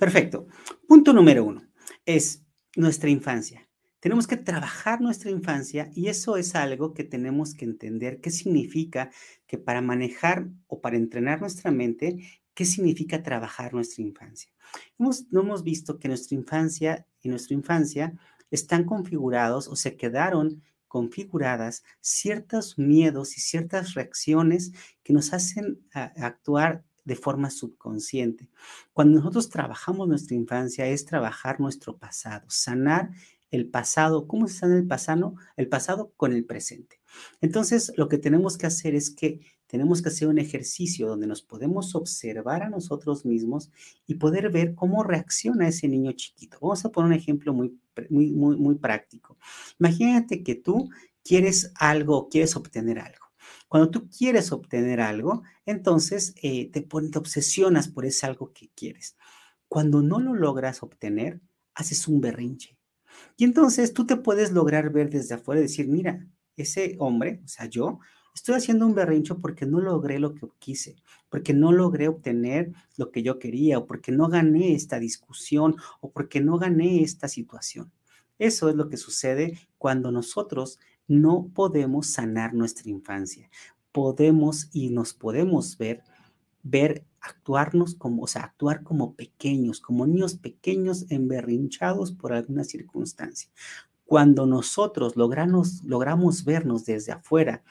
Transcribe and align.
Perfecto. 0.00 0.46
Punto 0.88 1.12
número 1.12 1.44
uno 1.44 1.62
es 2.06 2.42
nuestra 2.74 3.10
infancia. 3.10 3.68
Tenemos 4.00 4.26
que 4.26 4.38
trabajar 4.38 5.02
nuestra 5.02 5.30
infancia 5.30 5.90
y 5.94 6.08
eso 6.08 6.38
es 6.38 6.54
algo 6.54 6.94
que 6.94 7.04
tenemos 7.04 7.54
que 7.54 7.66
entender 7.66 8.22
qué 8.22 8.30
significa 8.30 9.10
que 9.46 9.58
para 9.58 9.82
manejar 9.82 10.48
o 10.68 10.80
para 10.80 10.96
entrenar 10.96 11.42
nuestra 11.42 11.70
mente, 11.70 12.16
qué 12.54 12.64
significa 12.64 13.22
trabajar 13.22 13.74
nuestra 13.74 14.02
infancia. 14.02 14.50
Hemos, 14.98 15.30
no 15.30 15.42
hemos 15.42 15.64
visto 15.64 15.98
que 15.98 16.08
nuestra 16.08 16.34
infancia 16.34 17.06
y 17.20 17.28
nuestra 17.28 17.54
infancia 17.54 18.18
están 18.50 18.84
configurados 18.84 19.68
o 19.68 19.76
se 19.76 19.98
quedaron 19.98 20.62
configuradas 20.88 21.84
ciertos 22.00 22.78
miedos 22.78 23.36
y 23.36 23.40
ciertas 23.42 23.92
reacciones 23.92 24.72
que 25.02 25.12
nos 25.12 25.34
hacen 25.34 25.78
actuar 25.92 26.84
de 27.04 27.16
forma 27.16 27.50
subconsciente. 27.50 28.48
Cuando 28.92 29.18
nosotros 29.18 29.48
trabajamos 29.48 30.08
nuestra 30.08 30.36
infancia 30.36 30.86
es 30.86 31.04
trabajar 31.04 31.60
nuestro 31.60 31.98
pasado, 31.98 32.44
sanar 32.48 33.10
el 33.50 33.68
pasado. 33.68 34.26
¿Cómo 34.26 34.48
se 34.48 34.54
sana 34.54 34.76
el 34.76 34.86
pasado? 34.86 35.34
El 35.56 35.68
pasado 35.68 36.12
con 36.16 36.32
el 36.32 36.44
presente. 36.44 37.00
Entonces, 37.40 37.92
lo 37.96 38.08
que 38.08 38.18
tenemos 38.18 38.56
que 38.56 38.66
hacer 38.66 38.94
es 38.94 39.10
que 39.10 39.40
tenemos 39.66 40.02
que 40.02 40.08
hacer 40.08 40.28
un 40.28 40.38
ejercicio 40.38 41.06
donde 41.06 41.26
nos 41.26 41.42
podemos 41.42 41.94
observar 41.94 42.62
a 42.62 42.70
nosotros 42.70 43.24
mismos 43.24 43.70
y 44.06 44.14
poder 44.14 44.50
ver 44.50 44.74
cómo 44.74 45.04
reacciona 45.04 45.68
ese 45.68 45.86
niño 45.88 46.12
chiquito. 46.12 46.58
Vamos 46.60 46.84
a 46.84 46.90
poner 46.90 47.12
un 47.12 47.16
ejemplo 47.16 47.54
muy, 47.54 47.78
muy, 48.08 48.32
muy, 48.32 48.56
muy 48.56 48.74
práctico. 48.76 49.38
Imagínate 49.78 50.42
que 50.42 50.56
tú 50.56 50.90
quieres 51.22 51.72
algo, 51.76 52.28
quieres 52.28 52.56
obtener 52.56 52.98
algo. 52.98 53.29
Cuando 53.68 53.90
tú 53.90 54.08
quieres 54.08 54.52
obtener 54.52 55.00
algo, 55.00 55.42
entonces 55.66 56.34
eh, 56.42 56.70
te, 56.70 56.80
te 56.80 57.18
obsesionas 57.18 57.88
por 57.88 58.04
ese 58.04 58.26
algo 58.26 58.52
que 58.52 58.70
quieres. 58.74 59.16
Cuando 59.68 60.02
no 60.02 60.20
lo 60.20 60.34
logras 60.34 60.82
obtener, 60.82 61.40
haces 61.74 62.08
un 62.08 62.20
berrinche. 62.20 62.76
Y 63.36 63.44
entonces 63.44 63.92
tú 63.92 64.06
te 64.06 64.16
puedes 64.16 64.52
lograr 64.52 64.90
ver 64.90 65.10
desde 65.10 65.34
afuera 65.34 65.60
y 65.60 65.64
decir, 65.64 65.88
mira, 65.88 66.26
ese 66.56 66.96
hombre, 66.98 67.40
o 67.44 67.48
sea, 67.48 67.66
yo, 67.66 68.00
estoy 68.34 68.54
haciendo 68.54 68.86
un 68.86 68.94
berrincho 68.94 69.38
porque 69.38 69.66
no 69.66 69.80
logré 69.80 70.18
lo 70.18 70.34
que 70.34 70.48
quise, 70.58 70.96
porque 71.28 71.54
no 71.54 71.72
logré 71.72 72.08
obtener 72.08 72.72
lo 72.96 73.10
que 73.10 73.22
yo 73.22 73.38
quería, 73.38 73.78
o 73.78 73.86
porque 73.86 74.12
no 74.12 74.28
gané 74.28 74.74
esta 74.74 74.98
discusión, 74.98 75.76
o 76.00 76.10
porque 76.10 76.40
no 76.40 76.58
gané 76.58 77.02
esta 77.02 77.28
situación. 77.28 77.92
Eso 78.38 78.70
es 78.70 78.74
lo 78.74 78.88
que 78.88 78.96
sucede 78.96 79.58
cuando 79.76 80.10
nosotros 80.10 80.78
no 81.10 81.50
podemos 81.52 82.06
sanar 82.06 82.54
nuestra 82.54 82.88
infancia. 82.88 83.50
Podemos 83.90 84.68
y 84.72 84.90
nos 84.90 85.12
podemos 85.12 85.76
ver, 85.76 86.04
ver 86.62 87.04
actuarnos 87.20 87.96
como, 87.96 88.22
o 88.22 88.26
sea, 88.28 88.42
actuar 88.44 88.84
como 88.84 89.16
pequeños, 89.16 89.80
como 89.80 90.06
niños 90.06 90.36
pequeños 90.36 91.06
emberrinchados 91.10 92.12
por 92.12 92.32
alguna 92.32 92.62
circunstancia. 92.62 93.50
Cuando 94.04 94.46
nosotros 94.46 95.16
logramos, 95.16 95.82
logramos 95.82 96.44
vernos 96.44 96.84
desde 96.84 97.10
afuera 97.10 97.64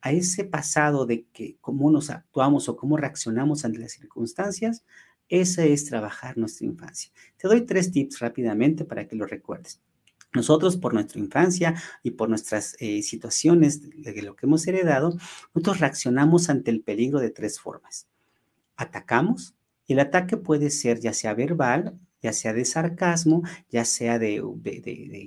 a 0.00 0.12
ese 0.12 0.44
pasado 0.44 1.06
de 1.06 1.26
que 1.32 1.56
cómo 1.60 1.90
nos 1.90 2.08
actuamos 2.08 2.68
o 2.68 2.76
cómo 2.76 2.96
reaccionamos 2.96 3.64
ante 3.64 3.80
las 3.80 3.92
circunstancias, 3.92 4.84
ese 5.28 5.72
es 5.72 5.86
trabajar 5.86 6.38
nuestra 6.38 6.66
infancia. 6.66 7.10
Te 7.36 7.48
doy 7.48 7.62
tres 7.62 7.90
tips 7.90 8.20
rápidamente 8.20 8.84
para 8.84 9.08
que 9.08 9.16
lo 9.16 9.26
recuerdes. 9.26 9.80
Nosotros, 10.32 10.76
por 10.76 10.92
nuestra 10.92 11.18
infancia 11.18 11.74
y 12.02 12.12
por 12.12 12.28
nuestras 12.28 12.76
eh, 12.78 13.02
situaciones 13.02 13.82
de 13.82 14.22
lo 14.22 14.36
que 14.36 14.46
hemos 14.46 14.66
heredado, 14.66 15.16
nosotros 15.54 15.80
reaccionamos 15.80 16.50
ante 16.50 16.70
el 16.70 16.82
peligro 16.82 17.20
de 17.20 17.30
tres 17.30 17.58
formas. 17.58 18.06
Atacamos, 18.76 19.54
y 19.86 19.92
el 19.92 20.00
ataque 20.00 20.36
puede 20.36 20.70
ser 20.70 21.00
ya 21.00 21.12
sea 21.12 21.34
verbal, 21.34 21.98
ya 22.22 22.32
sea 22.32 22.52
de 22.52 22.64
sarcasmo, 22.64 23.42
ya 23.70 23.84
sea 23.84 24.18
de, 24.18 24.42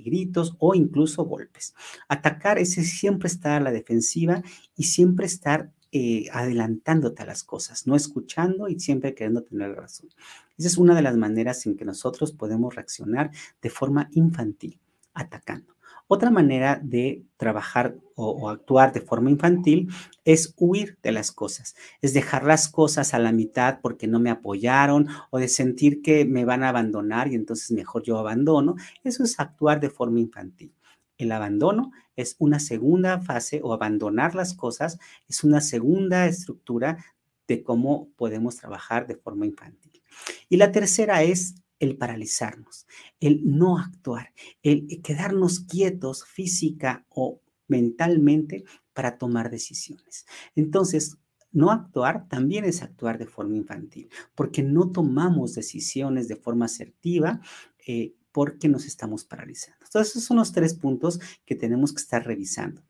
gritos 0.04 0.54
o 0.58 0.74
incluso 0.74 1.24
golpes. 1.24 1.74
Atacar 2.08 2.58
es 2.58 2.74
siempre 2.74 3.28
estar 3.28 3.52
a 3.52 3.64
la 3.64 3.72
defensiva 3.72 4.42
y 4.76 4.84
siempre 4.84 5.26
estar 5.26 5.72
eh, 5.92 6.26
adelantándote 6.32 7.22
a 7.22 7.26
las 7.26 7.42
cosas, 7.42 7.86
no 7.86 7.96
escuchando 7.96 8.68
y 8.68 8.78
siempre 8.78 9.14
queriendo 9.14 9.42
tener 9.42 9.74
razón. 9.74 10.10
Esa 10.58 10.68
es 10.68 10.78
una 10.78 10.94
de 10.94 11.02
las 11.02 11.16
maneras 11.16 11.64
en 11.66 11.76
que 11.76 11.84
nosotros 11.84 12.32
podemos 12.32 12.74
reaccionar 12.74 13.30
de 13.62 13.70
forma 13.70 14.08
infantil 14.12 14.78
atacando. 15.14 15.74
Otra 16.12 16.30
manera 16.32 16.80
de 16.82 17.24
trabajar 17.36 17.96
o, 18.16 18.50
actuar 18.50 18.92
de 18.92 19.00
forma 19.00 19.30
infantil 19.30 19.88
es 20.24 20.54
huir 20.56 20.98
de 21.04 21.12
las 21.12 21.30
cosas, 21.30 21.76
es 22.02 22.12
dejar 22.12 22.42
las 22.42 22.68
cosas 22.68 23.14
a 23.14 23.20
la 23.20 23.30
mitad 23.30 23.78
porque 23.80 24.08
no 24.08 24.18
me 24.18 24.30
apoyaron 24.30 25.06
o 25.30 25.38
de 25.38 25.46
sentir 25.46 26.02
que 26.02 26.24
me 26.24 26.44
van 26.44 26.64
a 26.64 26.70
abandonar 26.70 27.28
y 27.28 27.36
entonces 27.36 27.70
mejor 27.70 28.02
yo 28.02 28.18
abandono. 28.18 28.74
Eso 29.04 29.22
es 29.22 29.38
actuar 29.38 29.78
de 29.78 29.88
forma 29.88 30.18
infantil. 30.18 30.74
El 31.16 31.30
abandono 31.30 31.92
es 32.16 32.34
una 32.40 32.58
segunda 32.58 33.20
fase 33.20 33.60
o 33.62 33.72
abandonar 33.72 34.34
las 34.34 34.54
cosas 34.54 34.98
es 35.28 35.44
una 35.44 35.60
segunda 35.60 36.26
estructura 36.26 37.04
de 37.46 37.62
cómo 37.62 38.08
podemos 38.16 38.56
trabajar 38.56 39.06
de 39.06 39.14
forma 39.14 39.46
infantil. 39.46 40.02
Y 40.48 40.56
la 40.56 40.72
tercera 40.72 41.22
es 41.22 41.54
el 41.80 41.96
paralizarnos, 41.96 42.86
el 43.18 43.40
no 43.44 43.78
actuar, 43.78 44.32
el 44.62 45.02
quedarnos 45.02 45.60
quietos 45.60 46.24
física 46.24 47.04
o 47.08 47.40
mentalmente 47.66 48.64
para 48.92 49.18
tomar 49.18 49.50
decisiones. 49.50 50.26
Entonces, 50.54 51.16
no 51.52 51.72
actuar 51.72 52.28
también 52.28 52.64
es 52.64 52.82
actuar 52.82 53.18
de 53.18 53.26
forma 53.26 53.56
infantil, 53.56 54.08
porque 54.34 54.62
no 54.62 54.92
tomamos 54.92 55.54
decisiones 55.54 56.28
de 56.28 56.36
forma 56.36 56.66
asertiva 56.66 57.40
eh, 57.86 58.14
porque 58.30 58.68
nos 58.68 58.84
estamos 58.84 59.24
paralizando. 59.24 59.84
Entonces, 59.84 60.12
esos 60.12 60.24
son 60.24 60.36
los 60.36 60.52
tres 60.52 60.74
puntos 60.74 61.18
que 61.44 61.56
tenemos 61.56 61.92
que 61.92 62.02
estar 62.02 62.24
revisando. 62.24 62.82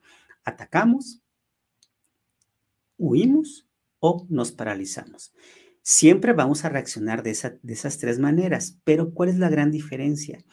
Atacamos, 0.45 1.23
huimos 2.99 3.67
o 4.01 4.27
nos 4.29 4.53
paralizamos. 4.53 5.33
Siempre 5.93 6.35
vamos 6.35 6.65
a 6.65 6.69
reaccionar 6.69 7.25
de, 7.25 7.31
esas 7.33 7.99
tres 7.99 8.21
maneras, 8.21 8.79
pero 8.85 9.13
¿cuál 9.13 9.29
es 9.29 9.39
la 9.39 9.49
gran 9.49 9.73
diferencia? 9.73 10.45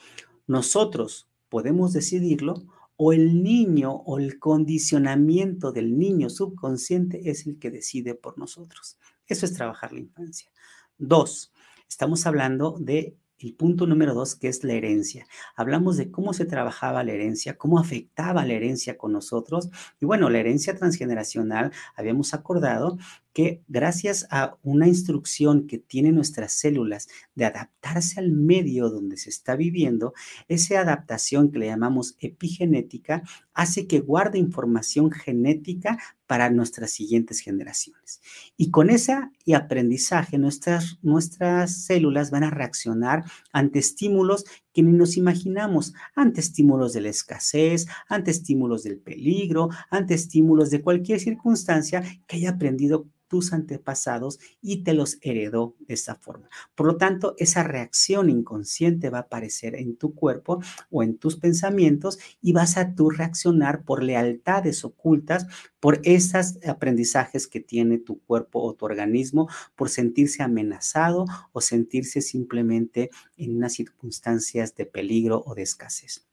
Nosotros 0.48 1.30
podemos 1.48 1.94
decidirlo 1.94 2.56
o 2.96 3.14
el 3.14 3.44
niño 3.44 3.92
o 3.92 4.18
el 4.18 4.40
condicionamiento 4.40 5.72
del 5.72 5.96
niño 5.96 6.32
subconsciente 6.32 7.30
es 7.30 7.46
el 7.46 7.60
que 7.60 7.70
decide 7.70 8.16
por 8.16 8.40
nosotros. 8.40 8.98
Eso 9.28 9.46
es 9.46 9.54
trabajar 9.54 9.94
la 9.94 10.00
infancia. 10.00 10.50
Dos, 10.98 11.54
estamos 11.88 12.26
hablando 12.26 12.76
de 12.80 13.16
el 13.40 13.54
punto 13.54 13.86
número 13.86 14.14
dos, 14.16 14.36
que 14.36 14.48
es 14.48 14.64
la 14.64 14.74
herencia. 14.74 15.28
Hablamos 15.56 15.98
de 15.98 16.10
cómo 16.10 16.34
se 16.34 16.46
trabajaba 16.46 17.04
la 17.04 17.12
herencia, 17.12 17.58
cómo 17.58 17.78
afectaba 17.80 18.46
la 18.46 18.54
herencia 18.54 18.98
con 18.98 19.12
nosotros. 19.12 19.70
Y 20.00 20.06
bueno, 20.06 20.30
la 20.30 20.40
herencia 20.40 20.76
transgeneracional, 20.76 21.72
habíamos 21.96 22.34
acordado 22.34 22.98
que 23.38 23.62
gracias 23.68 24.26
a 24.32 24.58
una 24.64 24.88
instrucción 24.88 25.68
que 25.68 25.78
tienen 25.78 26.16
nuestras 26.16 26.54
células 26.54 27.08
de 27.36 27.46
adaptarse 27.46 28.20
al 28.20 28.32
medio 28.32 28.90
donde 28.90 29.16
se 29.16 29.30
está 29.30 29.56
viviendo, 29.56 30.16
esa 30.48 30.80
adaptación 30.80 31.52
que 31.52 31.60
le 31.60 31.68
llamamos 31.68 32.16
epigenética 32.20 33.22
hace 33.54 33.86
que 33.86 34.00
guarde 34.00 34.40
información 34.40 35.12
genética 35.12 36.00
para 36.26 36.50
nuestras 36.50 36.90
siguientes 36.90 37.42
generaciones. 37.42 38.22
Y 38.58 38.72
con 38.72 38.90
ese 38.90 39.16
aprendizaje, 39.56 40.40
nuestras, 40.40 40.98
nuestras 41.04 41.86
células 41.86 42.32
van 42.32 42.44
a 42.44 42.50
reaccionar 42.50 43.24
ante 43.54 43.78
estímulos 43.78 44.46
que 44.78 44.84
ni 44.84 44.92
nos 44.92 45.18
imaginamos, 45.18 45.96
ante 46.14 46.40
estímulos 46.40 46.94
de 46.94 47.02
la 47.02 47.10
escasez, 47.10 47.88
ante 48.08 48.30
estímulos 48.30 48.84
del 48.84 49.00
peligro, 49.00 49.70
ante 49.90 50.14
estímulos 50.14 50.70
de 50.70 50.84
cualquier 50.84 51.20
circunstancia 51.20 52.04
que 52.28 52.36
haya 52.36 52.52
aprendido 52.52 53.08
tus 53.28 53.54
antepasados 53.54 54.40
y 54.62 54.84
te 54.84 54.94
los 54.94 55.18
heredó 55.22 55.76
de 55.80 55.96
esa 55.96 56.14
forma. 56.16 56.48
Por 56.76 56.86
lo 56.86 56.98
tanto, 56.98 57.34
esa 57.38 57.64
reacción 57.64 58.30
inconsciente 58.30 59.10
va 59.10 59.18
a 59.18 59.22
aparecer 59.22 59.76
en 59.76 59.98
tu 59.98 60.14
cuerpo 60.14 60.62
o 60.90 61.04
en 61.04 61.18
tus 61.18 61.38
pensamientos 61.38 62.20
y 62.40 62.54
vas 62.54 62.78
a 62.78 62.94
tú 62.94 63.10
reaccionar 63.10 63.84
por 63.84 64.04
lealtades 64.04 64.86
ocultas, 64.86 65.48
por 65.80 66.00
esos 66.04 66.58
aprendizajes 66.68 67.48
que 67.48 67.60
tiene 67.60 67.98
tu 67.98 68.20
cuerpo 68.22 68.62
o 68.62 68.74
tu 68.74 68.86
organismo, 68.86 69.48
por 69.76 69.90
sentirse 69.90 70.44
amenazado 70.44 71.26
o 71.52 71.62
sentirse 71.62 72.22
simplemente 72.22 73.10
en 73.38 73.56
unas 73.56 73.74
circunstancias 73.74 74.76
de 74.76 74.86
peligro 74.86 75.44
o 75.46 75.56
de 75.56 75.64
escasez. 75.64 76.28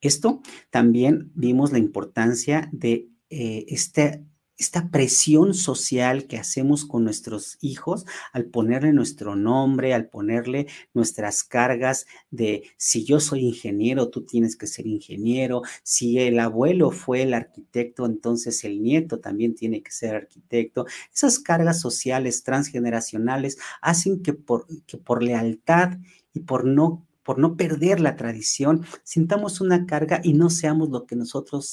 Esto 0.00 0.42
también 0.70 1.32
vimos 1.34 1.72
la 1.72 1.78
importancia 1.78 2.68
de 2.72 3.08
eh, 3.30 3.64
este 3.68 4.24
esta 4.58 4.88
presión 4.90 5.54
social 5.54 6.26
que 6.26 6.38
hacemos 6.38 6.84
con 6.84 7.04
nuestros 7.04 7.58
hijos 7.60 8.06
al 8.32 8.46
ponerle 8.46 8.92
nuestro 8.92 9.36
nombre, 9.36 9.94
al 9.94 10.08
ponerle 10.08 10.66
nuestras 10.94 11.44
cargas 11.44 12.06
de 12.30 12.64
si 12.76 13.04
yo 13.04 13.20
soy 13.20 13.40
ingeniero, 13.40 14.08
tú 14.08 14.24
tienes 14.24 14.56
que 14.56 14.66
ser 14.66 14.86
ingeniero, 14.86 15.62
si 15.82 16.18
el 16.18 16.38
abuelo 16.40 16.90
fue 16.90 17.22
el 17.22 17.34
arquitecto, 17.34 18.06
entonces 18.06 18.64
el 18.64 18.82
nieto 18.82 19.20
también 19.20 19.54
tiene 19.54 19.82
que 19.82 19.90
ser 19.90 20.14
arquitecto. 20.14 20.86
Esas 21.14 21.38
cargas 21.38 21.80
sociales 21.80 22.42
transgeneracionales 22.42 23.58
hacen 23.82 24.22
que 24.22 24.32
por, 24.32 24.66
que 24.86 24.96
por 24.96 25.22
lealtad 25.22 25.98
y 26.32 26.40
por 26.40 26.64
no 26.64 27.05
por 27.26 27.38
no 27.38 27.56
perder 27.56 27.98
la 27.98 28.14
tradición, 28.14 28.86
sintamos 29.02 29.60
una 29.60 29.84
carga 29.84 30.20
y 30.22 30.32
no 30.32 30.48
seamos 30.48 30.90
lo 30.90 31.06
que 31.06 31.16
nosotros 31.16 31.66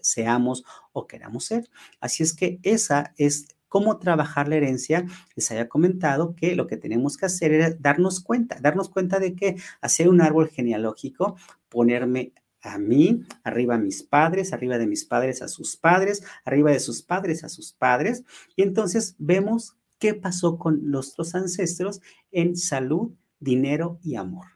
seamos 0.00 0.64
o 0.92 1.06
queramos 1.06 1.44
ser. 1.44 1.68
Así 2.00 2.22
es 2.22 2.32
que 2.32 2.58
esa 2.62 3.12
es 3.18 3.48
cómo 3.68 3.98
trabajar 3.98 4.48
la 4.48 4.56
herencia. 4.56 5.04
Les 5.36 5.50
había 5.50 5.68
comentado 5.68 6.34
que 6.34 6.56
lo 6.56 6.66
que 6.66 6.78
tenemos 6.78 7.18
que 7.18 7.26
hacer 7.26 7.52
era 7.52 7.70
darnos 7.78 8.20
cuenta, 8.20 8.56
darnos 8.62 8.88
cuenta 8.88 9.18
de 9.18 9.34
que 9.34 9.56
hacer 9.82 10.08
un 10.08 10.22
árbol 10.22 10.48
genealógico, 10.48 11.36
ponerme 11.68 12.32
a 12.62 12.78
mí, 12.78 13.26
arriba 13.42 13.74
a 13.74 13.78
mis 13.78 14.02
padres, 14.02 14.54
arriba 14.54 14.78
de 14.78 14.86
mis 14.86 15.04
padres 15.04 15.42
a 15.42 15.48
sus 15.48 15.76
padres, 15.76 16.24
arriba 16.46 16.70
de 16.70 16.80
sus 16.80 17.02
padres 17.02 17.44
a 17.44 17.50
sus 17.50 17.74
padres, 17.74 18.24
y 18.56 18.62
entonces 18.62 19.16
vemos 19.18 19.76
qué 19.98 20.14
pasó 20.14 20.56
con 20.56 20.90
nuestros 20.90 21.34
ancestros 21.34 22.00
en 22.32 22.56
salud, 22.56 23.12
dinero 23.38 23.98
y 24.02 24.14
amor. 24.14 24.53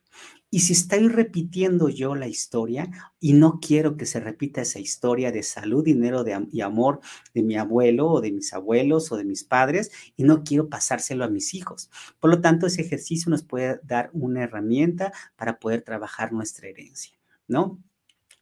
Y 0.51 0.61
si 0.61 0.73
estoy 0.73 1.09
repitiendo 1.09 1.91
yo 1.91 2.15
la 2.15 2.27
historia 2.27 2.91
y 3.21 3.35
no 3.35 3.61
quiero 3.61 3.99
que 3.99 4.07
se 4.07 4.19
repita 4.19 4.63
esa 4.63 4.79
historia 4.79 5.31
de 5.31 5.43
salud, 5.43 5.85
dinero 5.85 6.25
y 6.51 6.63
amor 6.63 7.01
de 7.35 7.43
mi 7.43 7.57
abuelo 7.57 8.09
o 8.09 8.21
de 8.23 8.33
mis 8.33 8.55
abuelos 8.55 9.13
o 9.13 9.19
de 9.19 9.25
mis 9.25 9.45
padres 9.45 9.91
y 10.17 10.25
no 10.25 10.45
quiero 10.45 10.71
pasárselo 10.71 11.25
a 11.25 11.29
mis 11.29 11.53
hijos. 11.53 11.91
Por 12.19 12.31
lo 12.31 12.41
tanto, 12.41 12.67
ese 12.67 12.81
ejercicio 12.81 13.29
nos 13.29 13.43
puede 13.43 13.79
dar 13.83 14.09
una 14.15 14.43
herramienta 14.43 15.13
para 15.37 15.59
poder 15.59 15.83
trabajar 15.83 16.33
nuestra 16.33 16.69
herencia, 16.69 17.19
¿no? 17.47 17.79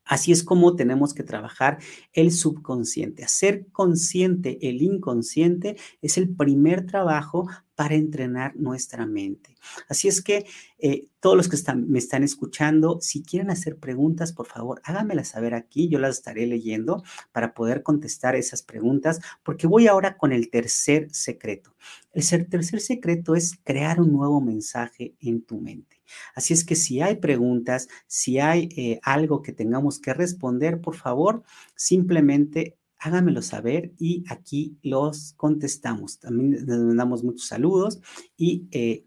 Así 0.04 0.30
es 0.30 0.44
como 0.44 0.76
tenemos 0.76 1.12
que 1.12 1.24
trabajar 1.24 1.78
el 2.12 2.30
subconsciente. 2.30 3.24
Hacer 3.24 3.66
consciente 3.72 4.68
el 4.68 4.80
inconsciente 4.80 5.76
es 6.00 6.16
el 6.16 6.28
primer 6.28 6.86
trabajo 6.86 7.48
para 7.76 7.94
entrenar 7.94 8.56
nuestra 8.56 9.06
mente. 9.06 9.54
Así 9.88 10.08
es 10.08 10.22
que 10.22 10.46
eh, 10.78 11.08
todos 11.20 11.36
los 11.36 11.48
que 11.48 11.56
están, 11.56 11.88
me 11.88 11.98
están 11.98 12.24
escuchando, 12.24 12.98
si 13.00 13.22
quieren 13.22 13.50
hacer 13.50 13.76
preguntas, 13.76 14.32
por 14.32 14.46
favor, 14.46 14.80
háganmelas 14.82 15.28
saber 15.28 15.54
aquí, 15.54 15.88
yo 15.88 15.98
las 15.98 16.16
estaré 16.16 16.46
leyendo 16.46 17.04
para 17.32 17.52
poder 17.54 17.82
contestar 17.82 18.34
esas 18.34 18.62
preguntas, 18.62 19.20
porque 19.44 19.66
voy 19.66 19.86
ahora 19.86 20.16
con 20.16 20.32
el 20.32 20.50
tercer 20.50 21.08
secreto. 21.12 21.76
El 22.12 22.48
tercer 22.48 22.80
secreto 22.80 23.34
es 23.34 23.58
crear 23.62 24.00
un 24.00 24.10
nuevo 24.12 24.40
mensaje 24.40 25.14
en 25.20 25.42
tu 25.42 25.60
mente. 25.60 26.02
Así 26.34 26.54
es 26.54 26.64
que 26.64 26.76
si 26.76 27.02
hay 27.02 27.16
preguntas, 27.16 27.88
si 28.06 28.38
hay 28.38 28.68
eh, 28.76 29.00
algo 29.02 29.42
que 29.42 29.52
tengamos 29.52 29.98
que 29.98 30.14
responder, 30.14 30.80
por 30.80 30.96
favor, 30.96 31.42
simplemente 31.74 32.78
háganmelo 32.98 33.42
saber 33.42 33.92
y 33.98 34.24
aquí 34.28 34.78
los 34.82 35.34
contestamos. 35.34 36.18
También 36.18 36.52
les 36.52 36.66
mandamos 36.66 37.22
muchos 37.22 37.46
saludos 37.46 38.00
y 38.36 38.66
eh, 38.70 39.04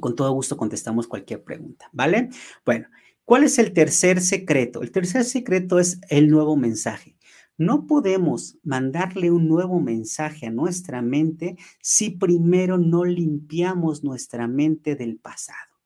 con 0.00 0.14
todo 0.14 0.32
gusto 0.32 0.56
contestamos 0.56 1.06
cualquier 1.06 1.42
pregunta, 1.42 1.88
¿vale? 1.92 2.28
Bueno, 2.64 2.88
¿cuál 3.24 3.44
es 3.44 3.58
el 3.58 3.72
tercer 3.72 4.20
secreto? 4.20 4.82
El 4.82 4.90
tercer 4.90 5.24
secreto 5.24 5.78
es 5.78 6.00
el 6.08 6.28
nuevo 6.28 6.56
mensaje. 6.56 7.16
No 7.58 7.86
podemos 7.86 8.58
mandarle 8.62 9.30
un 9.30 9.48
nuevo 9.48 9.80
mensaje 9.80 10.46
a 10.46 10.50
nuestra 10.50 11.00
mente 11.00 11.56
si 11.80 12.10
primero 12.10 12.76
no 12.76 13.04
limpiamos 13.04 14.04
nuestra 14.04 14.46
mente 14.46 14.94
del 14.94 15.16
pasado. 15.16 15.76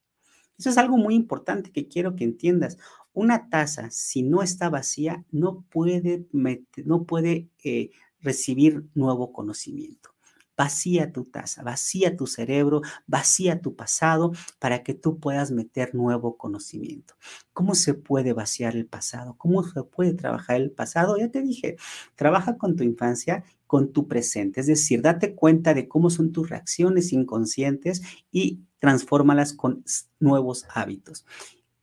Eso 0.58 0.68
es 0.68 0.78
algo 0.78 0.98
muy 0.98 1.14
importante 1.14 1.70
que 1.70 1.88
quiero 1.88 2.16
que 2.16 2.24
entiendas. 2.24 2.76
Una 3.12 3.48
taza, 3.48 3.90
si 3.90 4.22
no 4.22 4.42
está 4.42 4.70
vacía, 4.70 5.24
no 5.30 5.62
puede, 5.70 6.26
no 6.32 7.04
puede 7.04 7.48
eh, 7.64 7.90
recibir 8.20 8.86
nuevo 8.94 9.32
conocimiento. 9.32 10.10
Vacía 10.56 11.10
tu 11.10 11.24
taza, 11.24 11.62
vacía 11.62 12.16
tu 12.18 12.26
cerebro, 12.26 12.82
vacía 13.06 13.62
tu 13.62 13.74
pasado 13.74 14.32
para 14.58 14.82
que 14.82 14.92
tú 14.92 15.18
puedas 15.18 15.50
meter 15.50 15.94
nuevo 15.94 16.36
conocimiento. 16.36 17.14
¿Cómo 17.54 17.74
se 17.74 17.94
puede 17.94 18.34
vaciar 18.34 18.76
el 18.76 18.84
pasado? 18.84 19.36
¿Cómo 19.38 19.62
se 19.64 19.82
puede 19.84 20.12
trabajar 20.12 20.56
el 20.56 20.70
pasado? 20.70 21.16
Ya 21.16 21.30
te 21.30 21.40
dije, 21.40 21.76
trabaja 22.14 22.58
con 22.58 22.76
tu 22.76 22.84
infancia, 22.84 23.42
con 23.66 23.92
tu 23.92 24.06
presente, 24.06 24.60
es 24.60 24.66
decir, 24.66 25.00
date 25.00 25.34
cuenta 25.34 25.72
de 25.72 25.88
cómo 25.88 26.10
son 26.10 26.30
tus 26.30 26.50
reacciones 26.50 27.12
inconscientes 27.14 28.02
y 28.30 28.60
transfórmalas 28.80 29.54
con 29.54 29.82
nuevos 30.18 30.66
hábitos. 30.74 31.24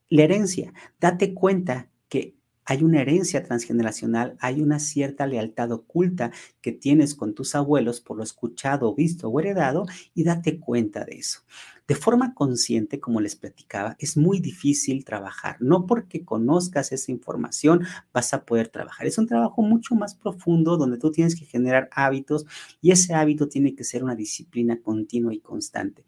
La 0.10 0.24
herencia, 0.24 0.74
date 1.02 1.34
cuenta 1.34 1.90
que 2.08 2.38
hay 2.64 2.84
una 2.84 3.02
herencia 3.02 3.44
transgeneracional, 3.44 4.38
hay 4.40 4.62
una 4.62 4.80
cierta 4.80 5.28
lealtad 5.28 5.72
oculta 5.72 6.32
que 6.62 6.72
tienes 6.72 7.14
con 7.14 7.34
tus 7.34 7.56
abuelos 7.56 8.00
por 8.00 8.16
lo 8.16 8.24
escuchado, 8.24 8.96
visto 8.96 9.28
o 9.28 9.40
heredado 9.40 9.86
y 10.14 10.24
date 10.24 10.60
cuenta 10.60 11.04
de 11.04 11.16
eso. 11.16 11.42
De 11.90 11.96
forma 11.96 12.34
consciente, 12.34 13.02
como 13.02 13.20
les 13.20 13.36
platicaba, 13.36 13.98
es 14.00 14.16
muy 14.16 14.40
difícil 14.40 15.04
trabajar. 15.04 15.58
No 15.60 15.86
porque 15.86 16.24
conozcas 16.24 16.94
esa 16.94 17.12
información 17.12 17.86
vas 18.14 18.34
a 18.34 18.46
poder 18.46 18.70
trabajar. 18.70 19.08
Es 19.08 19.18
un 19.18 19.28
trabajo 19.28 19.62
mucho 19.62 19.96
más 19.96 20.16
profundo 20.16 20.78
donde 20.78 20.98
tú 20.98 21.12
tienes 21.12 21.38
que 21.38 21.46
generar 21.46 21.90
hábitos 21.92 22.46
y 22.82 22.92
ese 22.92 23.14
hábito 23.14 23.50
tiene 23.50 23.76
que 23.76 23.84
ser 23.84 24.06
una 24.06 24.16
disciplina 24.16 24.82
continua 24.82 25.34
y 25.34 25.40
constante. 25.40 26.06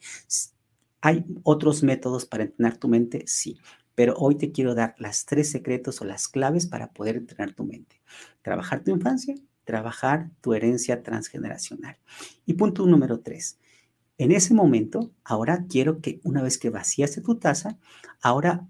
¿Hay 1.02 1.26
otros 1.44 1.84
métodos 1.84 2.26
para 2.26 2.44
entrenar 2.44 2.78
tu 2.78 2.90
mente? 2.90 3.24
Sí 3.28 3.58
pero 4.00 4.14
hoy 4.16 4.36
te 4.36 4.54
quiero 4.54 4.76
dar 4.76 4.96
las 4.98 5.26
tres 5.26 5.52
secretos 5.52 6.00
o 6.00 6.06
las 6.06 6.30
claves 6.30 6.68
para 6.68 6.94
poder 6.94 7.18
entrenar 7.18 7.54
tu 7.54 7.66
mente. 7.66 8.02
Trabajar 8.42 8.82
tu 8.82 8.92
infancia, 8.92 9.36
trabajar 9.66 10.32
tu 10.40 10.54
herencia 10.54 11.04
transgeneracional. 11.04 11.98
Y 12.46 12.54
punto 12.54 12.86
número 12.86 13.20
tres. 13.20 13.60
En 14.18 14.32
ese 14.32 14.54
momento, 14.54 15.12
ahora 15.26 15.66
quiero 15.68 16.00
que 16.00 16.22
una 16.24 16.42
vez 16.42 16.58
que 16.58 16.70
vaciaste 16.70 17.20
tu 17.20 17.40
taza, 17.40 17.78
ahora 18.22 18.70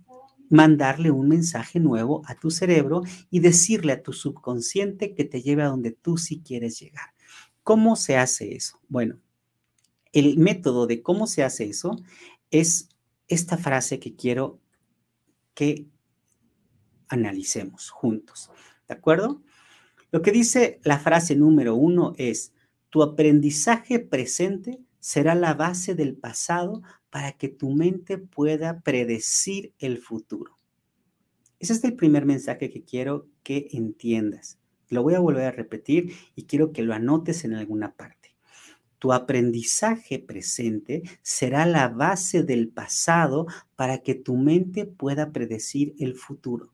mandarle 0.50 1.12
un 1.12 1.27
mensaje 1.27 1.79
nuevo 1.79 2.24
a 2.25 2.33
tu 2.33 2.50
cerebro 2.50 3.03
y 3.29 3.39
decirle 3.39 3.93
a 3.93 4.01
tu 4.01 4.13
subconsciente 4.13 5.13
que 5.13 5.25
te 5.25 5.43
lleve 5.43 5.62
a 5.62 5.67
donde 5.67 5.91
tú 5.91 6.17
sí 6.17 6.41
quieres 6.43 6.79
llegar. 6.79 7.13
¿Cómo 7.62 7.95
se 7.98 8.17
hace 8.17 8.55
eso? 8.55 8.79
Bueno, 8.88 9.19
el 10.12 10.39
método 10.39 10.88
de 10.88 11.03
cómo 11.03 11.27
se 11.27 11.43
hace 11.43 11.65
eso 11.65 11.98
es 12.50 12.89
esta 13.27 13.57
frase 13.57 14.00
que 14.00 14.15
quiero 14.15 14.59
que 15.60 15.89
analicemos 17.10 17.89
juntos. 17.89 18.50
¿De 18.88 18.94
acuerdo? 18.94 19.44
Lo 20.10 20.22
que 20.22 20.32
dice 20.32 20.80
la 20.86 21.00
frase 21.00 21.36
número 21.36 21.75
uno 21.75 22.13
es, 22.18 22.54
tu 22.89 23.04
aprendizaje 23.04 24.00
presente 24.00 24.80
será 25.01 25.36
la 25.36 25.56
base 25.56 25.96
del 25.96 26.16
pasado 26.16 26.82
para 27.10 27.34
que 27.34 27.50
tu 27.50 27.72
mente 27.72 28.18
pueda 28.18 28.80
predecir 28.80 29.74
el 29.80 29.98
futuro. 29.98 30.58
Ese 31.60 31.74
es 31.74 31.84
el 31.84 31.98
primer 31.98 32.25
mensaje 32.25 32.70
que 32.70 32.86
quiero 32.86 33.28
que 33.44 33.68
entiendas. 33.74 34.60
Lo 34.88 35.04
voy 35.04 35.16
a 35.16 35.20
volver 35.20 35.44
a 35.44 35.51
repetir 35.51 36.13
y 36.36 36.44
quiero 36.44 36.72
que 36.72 36.84
lo 36.84 36.94
anotes 36.94 37.44
en 37.44 37.56
alguna 37.56 37.98
parte. 37.98 38.18
Tu 39.00 39.13
aprendizaje 39.13 40.20
presente 40.20 41.03
será 41.22 41.65
la 41.65 41.88
base 41.88 42.44
del 42.44 42.68
pasado 42.68 43.48
para 43.75 44.00
que 44.00 44.13
tu 44.13 44.36
mente 44.36 44.86
pueda 44.86 45.32
predecir 45.32 45.96
el 46.00 46.15
futuro. 46.15 46.72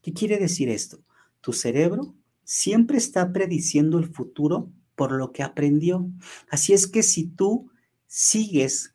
¿Qué 0.00 0.12
quiere 0.12 0.38
decir 0.38 0.68
esto? 0.68 1.00
Tu 1.40 1.52
cerebro 1.52 2.14
siempre 2.44 2.96
está 2.96 3.32
prediciendo 3.32 3.98
el 3.98 4.06
futuro 4.06 4.70
por 4.94 5.12
lo 5.12 5.32
que 5.32 5.42
aprendió. 5.42 6.08
Así 6.48 6.72
es 6.72 6.86
que 6.86 7.02
si 7.02 7.26
tú 7.26 7.70
sigues 8.06 8.94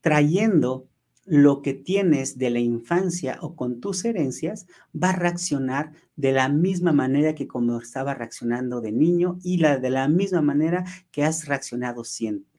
trayendo 0.00 0.89
lo 1.24 1.62
que 1.62 1.74
tienes 1.74 2.38
de 2.38 2.50
la 2.50 2.60
infancia 2.60 3.38
o 3.40 3.54
con 3.54 3.80
tus 3.80 4.04
herencias, 4.04 4.66
va 4.94 5.10
a 5.10 5.16
reaccionar 5.16 5.92
de 6.16 6.32
la 6.32 6.48
misma 6.48 6.92
manera 6.92 7.34
que 7.34 7.46
como 7.46 7.78
estaba 7.78 8.14
reaccionando 8.14 8.80
de 8.80 8.92
niño 8.92 9.38
y 9.42 9.58
la, 9.58 9.78
de 9.78 9.90
la 9.90 10.08
misma 10.08 10.42
manera 10.42 10.84
que 11.10 11.24
has 11.24 11.46
reaccionado 11.46 12.04
siempre. 12.04 12.50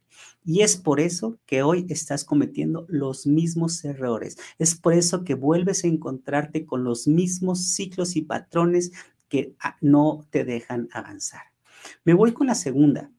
Y 0.43 0.61
es 0.61 0.77
por 0.77 0.99
eso 0.99 1.39
que 1.45 1.61
hoy 1.61 1.85
estás 1.89 2.23
cometiendo 2.25 2.85
los 2.89 3.27
mismos 3.27 3.83
errores. 3.85 4.37
Es 4.57 4.75
por 4.75 4.93
eso 4.93 5.23
que 5.23 5.35
vuelves 5.35 5.83
a 5.83 5.87
encontrarte 5.87 6.65
con 6.65 6.83
los 6.83 7.07
mismos 7.07 7.63
ciclos 7.73 8.15
y 8.15 8.23
patrones 8.23 8.91
que 9.29 9.55
ah, 9.59 9.77
no 9.81 10.25
te 10.29 10.43
dejan 10.43 10.89
avanzar. 10.91 11.41
Me 12.03 12.13
voy 12.13 12.33
con 12.33 12.47
la 12.47 12.55
segunda. 12.55 13.11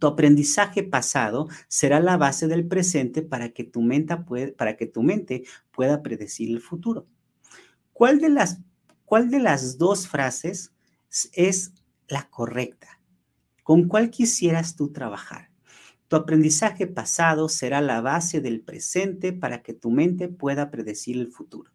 Tu 0.00 0.06
aprendizaje 0.06 0.82
pasado 0.82 1.48
será 1.68 2.00
la 2.00 2.16
base 2.16 2.48
del 2.48 2.66
presente 2.66 3.20
para 3.20 3.50
que 3.50 3.64
tu 3.64 3.82
mente, 3.82 5.44
pueda 5.72 6.02
predecir 6.02 6.50
el 6.50 6.62
futuro. 6.62 7.06
¿Cuál 7.92 8.18
de, 8.18 8.30
las, 8.30 8.60
¿Cuál 9.04 9.30
de 9.30 9.40
las 9.40 9.76
dos 9.76 10.08
frases 10.08 10.72
es 11.34 11.74
la 12.08 12.30
correcta? 12.30 12.98
¿Con 13.62 13.88
cuál 13.88 14.08
quisieras 14.08 14.74
tú 14.74 14.90
trabajar? 14.90 15.50
Tu 16.08 16.16
aprendizaje 16.16 16.86
pasado 16.86 17.50
será 17.50 17.82
la 17.82 18.00
base 18.00 18.40
del 18.40 18.62
presente 18.62 19.34
para 19.34 19.62
que 19.62 19.74
tu 19.74 19.90
mente 19.90 20.28
pueda 20.28 20.70
predecir 20.70 21.18
el 21.18 21.28
futuro. 21.28 21.70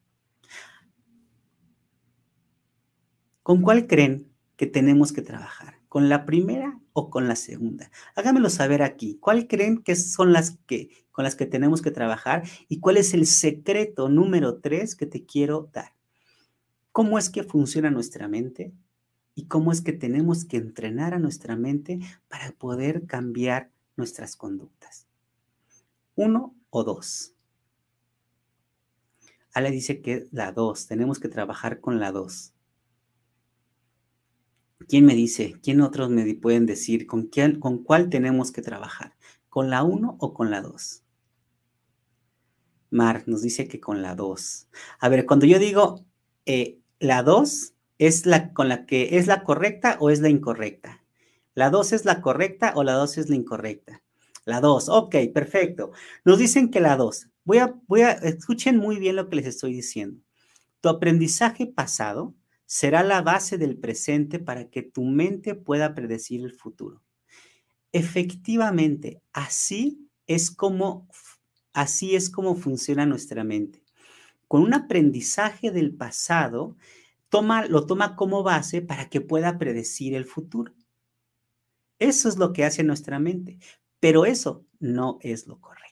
¿Con 3.44 3.62
cuál 3.62 3.86
creen 3.86 4.32
que 4.56 4.66
tenemos 4.66 5.14
que 5.14 5.22
trabajar? 5.22 5.75
¿Con 5.96 6.10
la 6.10 6.26
primera 6.26 6.78
o 6.92 7.10
con 7.10 7.30
la 7.30 7.38
segunda? 7.38 7.90
Háganmelo 8.16 8.50
saber 8.50 8.84
aquí. 8.84 9.18
¿Cuál 9.22 9.48
creen 9.48 9.82
que 9.82 9.96
son 9.96 10.34
las 10.34 10.58
que 10.68 10.90
con 11.14 11.24
las 11.24 11.38
que 11.38 11.46
tenemos 11.46 11.82
que 11.82 11.90
trabajar 11.90 12.44
y 12.68 12.82
cuál 12.82 12.98
es 12.98 13.14
el 13.14 13.26
secreto 13.26 14.10
número 14.10 14.60
tres 14.60 14.98
que 14.98 15.06
te 15.06 15.26
quiero 15.26 15.70
dar? 15.72 15.94
¿Cómo 16.92 17.18
es 17.18 17.30
que 17.30 17.44
funciona 17.44 17.92
nuestra 17.92 18.28
mente? 18.28 18.74
¿Y 19.36 19.46
cómo 19.46 19.72
es 19.72 19.80
que 19.80 19.94
tenemos 19.94 20.44
que 20.44 20.58
entrenar 20.58 21.14
a 21.14 21.20
nuestra 21.20 21.56
mente 21.56 22.00
para 22.28 22.52
poder 22.52 23.06
cambiar 23.06 23.72
nuestras 23.96 24.36
conductas? 24.36 25.08
¿Uno 26.16 26.54
o 26.72 26.84
dos? 26.84 27.36
Ale 29.54 29.72
dice 29.72 30.02
que 30.02 30.28
la 30.32 30.52
dos, 30.52 30.88
tenemos 30.88 31.22
que 31.22 31.30
trabajar 31.30 31.80
con 31.80 32.02
la 32.02 32.12
dos. 32.12 32.55
¿Quién 34.88 35.06
me 35.06 35.16
dice? 35.16 35.56
¿Quién 35.64 35.82
otros 35.82 36.10
me 36.10 36.36
pueden 36.36 36.66
decir 36.66 37.08
con, 37.08 37.28
quién, 37.28 37.60
con 37.60 37.84
cuál 37.84 38.10
tenemos 38.10 38.52
que 38.52 38.62
trabajar? 38.62 39.16
¿Con 39.50 39.70
la 39.70 39.84
1 39.84 40.18
o 40.20 40.34
con 40.34 40.52
la 40.52 40.62
2? 40.62 41.04
Mar 42.92 43.24
nos 43.26 43.42
dice 43.42 43.68
que 43.68 43.80
con 43.80 44.02
la 44.02 44.16
2. 44.16 44.68
A 45.00 45.10
ver, 45.10 45.26
cuando 45.26 45.46
yo 45.46 45.60
digo 45.60 46.06
eh, 46.46 46.80
la 47.00 47.24
2, 47.24 47.74
¿es 48.00 48.26
la 48.26 48.52
con 48.54 48.68
la 48.68 48.86
que 48.86 49.18
es 49.18 49.28
la 49.28 49.44
correcta 49.44 49.98
o 50.00 50.10
es 50.10 50.20
la 50.20 50.30
incorrecta? 50.30 51.04
¿La 51.54 51.70
2 51.70 51.94
es 51.94 52.06
la 52.06 52.22
correcta 52.22 52.74
o 52.76 52.84
la 52.84 52.94
2 52.94 53.18
es 53.18 53.30
la 53.30 53.36
incorrecta? 53.36 54.04
La 54.44 54.60
2, 54.60 54.90
ok, 54.90 55.16
perfecto. 55.34 55.92
Nos 56.26 56.38
dicen 56.38 56.70
que 56.70 56.82
la 56.82 56.98
2. 56.98 57.30
Voy 57.46 57.58
a, 57.60 57.76
voy 57.88 58.02
a, 58.02 58.12
escuchen 58.12 58.78
muy 58.78 59.00
bien 59.00 59.16
lo 59.16 59.30
que 59.30 59.38
les 59.38 59.48
estoy 59.48 59.74
diciendo. 59.74 60.22
Tu 60.82 60.90
aprendizaje 60.90 61.66
pasado 61.66 62.36
será 62.66 63.04
la 63.04 63.22
base 63.22 63.58
del 63.58 63.78
presente 63.78 64.40
para 64.40 64.70
que 64.70 64.82
tu 64.82 65.04
mente 65.04 65.56
pueda 65.56 65.94
predecir 65.94 66.42
el 66.42 66.54
futuro. 66.54 67.02
Efectivamente, 67.92 69.22
así 69.32 70.10
es 70.28 70.52
como 70.52 71.08
así 71.76 72.16
es 72.16 72.30
como 72.30 72.56
funciona 72.56 73.06
nuestra 73.06 73.44
mente. 73.44 73.84
Con 74.48 74.62
un 74.64 74.74
aprendizaje 74.74 75.72
del 75.72 75.94
pasado, 75.94 76.76
toma, 77.30 77.66
lo 77.68 77.86
toma 77.86 78.16
como 78.16 78.44
base 78.44 78.82
para 78.82 79.10
que 79.10 79.22
pueda 79.22 79.58
predecir 79.60 80.16
el 80.16 80.26
futuro. 80.26 80.74
Eso 82.00 82.30
es 82.30 82.38
lo 82.38 82.54
que 82.54 82.64
hace 82.64 82.84
nuestra 82.84 83.20
mente, 83.20 83.60
pero 84.00 84.26
eso 84.26 84.66
no 84.80 85.18
es 85.22 85.48
lo 85.48 85.60
correcto. 85.60 85.85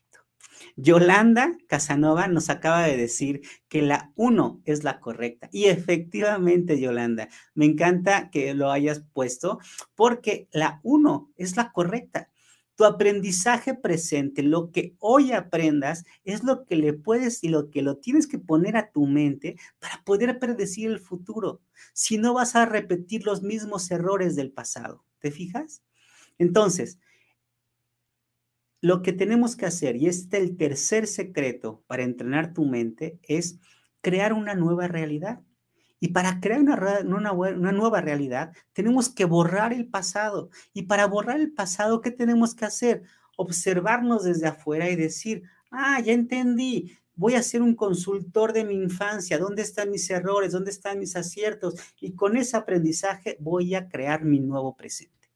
Yolanda 0.75 1.58
Casanova 1.67 2.27
nos 2.27 2.50
acaba 2.50 2.84
de 2.84 2.98
decir 2.98 3.41
que 3.67 3.82
la 3.82 4.12
1 4.15 4.62
es 4.65 4.84
la 4.84 5.00
correcta. 5.00 5.50
Y 5.51 5.65
efectivamente, 5.65 6.79
Yolanda, 6.79 7.29
me 7.55 7.65
encanta 7.65 8.29
que 8.29 8.53
lo 8.53 8.72
hayas 8.72 9.03
puesto 9.13 9.60
porque 9.96 10.48
la 10.51 10.79
1 10.84 11.32
es 11.38 11.58
la 11.58 11.72
correcta. 11.72 12.29
Tu 12.75 12.86
aprendizaje 12.86 13.75
presente, 13.75 14.41
lo 14.41 14.72
que 14.72 14.96
hoy 14.98 15.32
aprendas, 15.32 16.05
es 16.24 16.43
lo 16.43 16.65
que 16.65 16.75
le 16.75 16.93
puedes 16.93 17.43
y 17.43 17.50
lo 17.50 17.70
que 17.70 17.84
lo 17.84 17.98
tienes 17.98 18.25
que 18.25 18.39
poner 18.39 18.77
a 18.77 18.91
tu 18.91 19.05
mente 19.05 19.58
para 19.77 20.03
poder 20.03 20.39
predecir 20.39 20.89
el 20.89 21.00
futuro. 21.00 21.62
Si 21.93 22.17
no 22.17 22.34
vas 22.34 22.55
a 22.55 22.65
repetir 22.65 23.25
los 23.25 23.43
mismos 23.43 23.91
errores 23.91 24.36
del 24.36 24.51
pasado. 24.51 25.05
¿Te 25.20 25.29
fijas? 25.29 25.84
Entonces, 26.39 26.98
lo 28.84 29.02
que 29.02 29.13
tenemos 29.13 29.56
que 29.56 29.66
hacer, 29.66 29.96
y 29.96 30.08
este 30.08 30.36
es 30.36 30.44
el 30.44 30.58
tercer 30.58 31.08
secreto 31.08 31.86
para 31.88 32.04
entrenar 32.04 32.54
tu 32.54 32.66
mente, 32.66 33.18
es 33.24 33.58
crear 34.02 34.34
una 34.34 34.56
nueva 34.56 34.90
realidad. 34.90 35.42
Y 36.02 36.10
para 36.10 36.42
crear 36.42 36.60
una, 36.60 37.32
una, 37.32 37.72
nueva 37.72 38.02
realidad, 38.02 38.52
tenemos 38.74 39.08
que 39.08 39.24
borrar 39.24 39.72
el 39.72 39.88
pasado. 39.88 40.50
Y 40.74 40.82
para 40.82 41.08
borrar 41.08 41.40
el 41.40 41.54
pasado, 41.54 42.02
¿qué 42.02 42.12
tenemos 42.12 42.56
que 42.56 42.66
hacer? 42.66 43.04
Observarnos 43.38 44.25
desde 44.25 44.48
afuera 44.48 44.90
y 44.90 44.98
decir, 44.98 45.44
ah, 45.72 46.02
ya 46.02 46.12
entendí, 46.12 46.92
voy 47.16 47.36
a 47.36 47.42
ser 47.42 47.62
un 47.62 47.75
consultor 47.75 48.52
de 48.52 48.66
mi 48.66 48.74
infancia, 48.74 49.40
dónde 49.40 49.62
están 49.62 49.92
mis 49.92 50.10
errores, 50.10 50.52
dónde 50.52 50.72
están 50.72 51.00
mis 51.00 51.16
aciertos, 51.16 51.75
y 52.02 52.16
con 52.16 52.36
ese 52.36 52.58
aprendizaje 52.58 53.38
voy 53.40 53.75
a 53.75 53.88
crear 53.88 54.25
mi 54.25 54.42
nuevo 54.42 54.75
presente. 54.75 55.30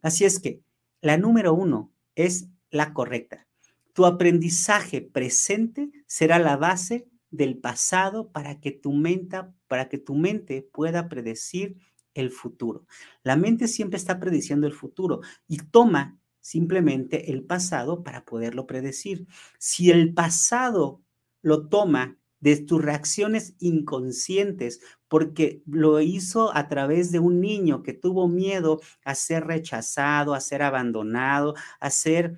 Así 0.00 0.24
es 0.24 0.40
que 0.40 0.62
la 1.02 1.18
número 1.18 1.52
uno 1.52 1.92
es 2.14 2.48
la 2.74 2.92
correcta. 2.92 3.46
Tu 3.92 4.04
aprendizaje 4.04 5.00
presente 5.00 5.90
será 6.06 6.38
la 6.38 6.56
base 6.56 7.06
del 7.30 7.56
pasado 7.58 8.30
para 8.32 8.60
que 8.60 8.72
tu 8.72 8.92
mente, 8.92 9.38
para 9.68 9.88
que 9.88 9.98
tu 9.98 10.14
mente 10.14 10.68
pueda 10.72 11.08
predecir 11.08 11.76
el 12.14 12.30
futuro. 12.30 12.86
La 13.22 13.36
mente 13.36 13.68
siempre 13.68 13.96
está 13.96 14.18
prediciendo 14.18 14.66
el 14.66 14.72
futuro 14.72 15.20
y 15.46 15.58
toma 15.58 16.18
simplemente 16.40 17.30
el 17.32 17.44
pasado 17.44 18.02
para 18.02 18.24
poderlo 18.24 18.66
predecir. 18.66 19.26
Si 19.58 19.90
el 19.90 20.12
pasado 20.12 21.00
lo 21.42 21.68
toma 21.68 22.18
de 22.40 22.56
tus 22.56 22.82
reacciones 22.82 23.54
inconscientes, 23.58 24.80
porque 25.08 25.62
lo 25.66 26.00
hizo 26.00 26.54
a 26.54 26.68
través 26.68 27.10
de 27.10 27.18
un 27.18 27.40
niño 27.40 27.82
que 27.82 27.94
tuvo 27.94 28.28
miedo 28.28 28.80
a 29.04 29.14
ser 29.14 29.46
rechazado, 29.46 30.34
a 30.34 30.40
ser 30.40 30.62
abandonado, 30.62 31.54
a 31.80 31.90
ser 31.90 32.36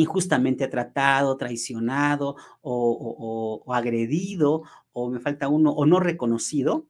injustamente 0.00 0.68
tratado, 0.68 1.36
traicionado 1.36 2.36
o, 2.60 3.64
agredido, 3.72 4.62
o 4.92 5.10
me 5.10 5.20
falta 5.20 5.48
uno, 5.48 5.72
o 5.72 5.86
no 5.86 6.00
reconocido, 6.00 6.86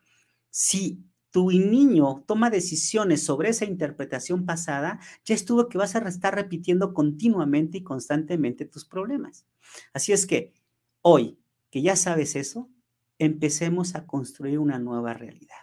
si 0.50 1.02
tu 1.30 1.50
niño 1.50 2.25
toma 2.26 2.50
decisiones 2.50 3.25
sobre 3.25 3.50
esa 3.50 3.64
interpretación 3.64 4.46
pasada, 4.46 5.00
ya 5.25 5.34
estuvo 5.34 5.68
que 5.68 5.78
vas 5.78 5.94
a 5.94 6.08
estar 6.08 6.34
repitiendo 6.34 6.94
continuamente 6.94 7.78
y 7.78 7.82
constantemente 7.82 8.64
tus 8.64 8.84
problemas. 8.84 9.46
Así 9.92 10.12
es 10.12 10.26
que 10.26 10.52
hoy 11.02 11.38
que 11.70 11.82
ya 11.82 11.96
sabes 11.96 12.36
eso, 12.36 12.70
empecemos 13.18 13.94
a 13.94 14.06
construir 14.06 14.58
una 14.58 14.78
nueva 14.78 15.14
realidad. 15.14 15.56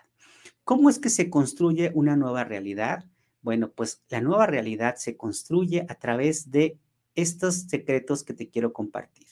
¿Cómo 0.64 0.90
es 0.90 1.00
que 1.00 1.10
se 1.10 1.30
construye 1.30 1.92
una 1.94 2.16
nueva 2.16 2.44
realidad? 2.44 3.06
Bueno, 3.42 3.72
pues 3.72 4.04
la 4.10 4.22
nueva 4.22 4.46
realidad 4.46 4.96
se 4.96 5.18
construye 5.18 5.86
a 5.90 5.96
través 5.96 6.52
de 6.52 6.78
estos 7.16 7.56
secretos 7.68 8.24
que 8.24 8.34
te 8.34 8.50
quiero 8.50 8.74
compartir. 8.74 9.28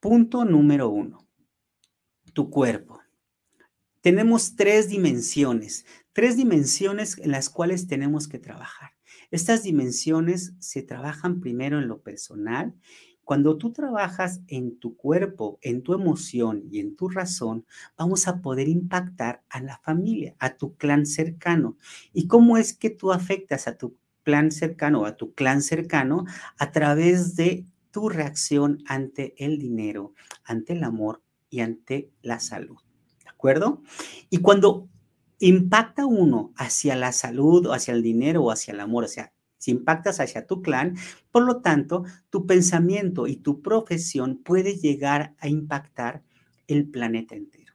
Punto 0.00 0.44
número 0.44 0.88
uno, 0.88 1.26
tu 2.32 2.50
cuerpo. 2.50 3.00
Tenemos 4.00 4.56
tres 4.56 4.88
dimensiones, 4.88 5.86
tres 6.12 6.36
dimensiones 6.36 7.16
en 7.18 7.30
las 7.30 7.48
cuales 7.48 7.86
tenemos 7.86 8.26
que 8.26 8.40
trabajar. 8.40 8.90
Estas 9.30 9.62
dimensiones 9.62 10.54
se 10.58 10.82
trabajan 10.82 11.40
primero 11.40 11.78
en 11.78 11.86
lo 11.86 12.02
personal. 12.02 12.74
Cuando 13.24 13.56
tú 13.56 13.72
trabajas 13.72 14.40
en 14.48 14.78
tu 14.78 14.96
cuerpo, 14.96 15.58
en 15.62 15.82
tu 15.82 15.94
emoción 15.94 16.64
y 16.68 16.80
en 16.80 16.96
tu 16.96 17.08
razón, 17.08 17.64
vamos 17.96 18.26
a 18.26 18.42
poder 18.42 18.68
impactar 18.68 19.44
a 19.48 19.62
la 19.62 19.78
familia, 19.78 20.34
a 20.40 20.56
tu 20.56 20.74
clan 20.76 21.06
cercano. 21.06 21.78
¿Y 22.12 22.26
cómo 22.26 22.58
es 22.58 22.74
que 22.76 22.90
tú 22.90 23.12
afectas 23.12 23.68
a 23.68 23.78
tu 23.78 23.96
plan 24.22 24.50
cercano 24.50 25.02
o 25.02 25.06
a 25.06 25.16
tu 25.16 25.34
clan 25.34 25.62
cercano 25.62 26.24
a 26.58 26.72
través 26.72 27.36
de 27.36 27.66
tu 27.90 28.08
reacción 28.08 28.82
ante 28.86 29.34
el 29.44 29.58
dinero, 29.58 30.14
ante 30.44 30.72
el 30.72 30.84
amor 30.84 31.22
y 31.50 31.60
ante 31.60 32.10
la 32.22 32.40
salud? 32.40 32.78
¿De 33.22 33.30
acuerdo? 33.30 33.82
Y 34.30 34.38
cuando 34.38 34.88
impacta 35.38 36.06
uno 36.06 36.52
hacia 36.56 36.94
la 36.96 37.12
salud 37.12 37.66
o 37.66 37.72
hacia 37.72 37.94
el 37.94 38.02
dinero 38.02 38.42
o 38.44 38.50
hacia 38.50 38.72
el 38.72 38.80
amor, 38.80 39.04
o 39.04 39.08
sea, 39.08 39.32
si 39.58 39.70
impactas 39.70 40.18
hacia 40.18 40.46
tu 40.46 40.60
clan, 40.60 40.96
por 41.30 41.44
lo 41.44 41.60
tanto, 41.60 42.04
tu 42.30 42.46
pensamiento 42.46 43.28
y 43.28 43.36
tu 43.36 43.62
profesión 43.62 44.38
puede 44.42 44.76
llegar 44.76 45.34
a 45.38 45.48
impactar 45.48 46.22
el 46.66 46.88
planeta 46.88 47.36
entero, 47.36 47.72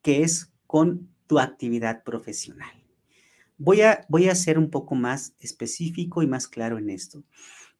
que 0.00 0.22
es 0.22 0.52
con 0.66 1.08
tu 1.26 1.38
actividad 1.40 2.04
profesional. 2.04 2.81
Voy 3.64 3.80
a, 3.80 4.34
ser 4.34 4.58
un 4.58 4.70
poco 4.70 4.96
más 4.96 5.34
específico 5.38 6.22
y 6.22 6.26
más 6.26 6.48
claro 6.48 6.78
en 6.78 6.90
esto. 6.90 7.22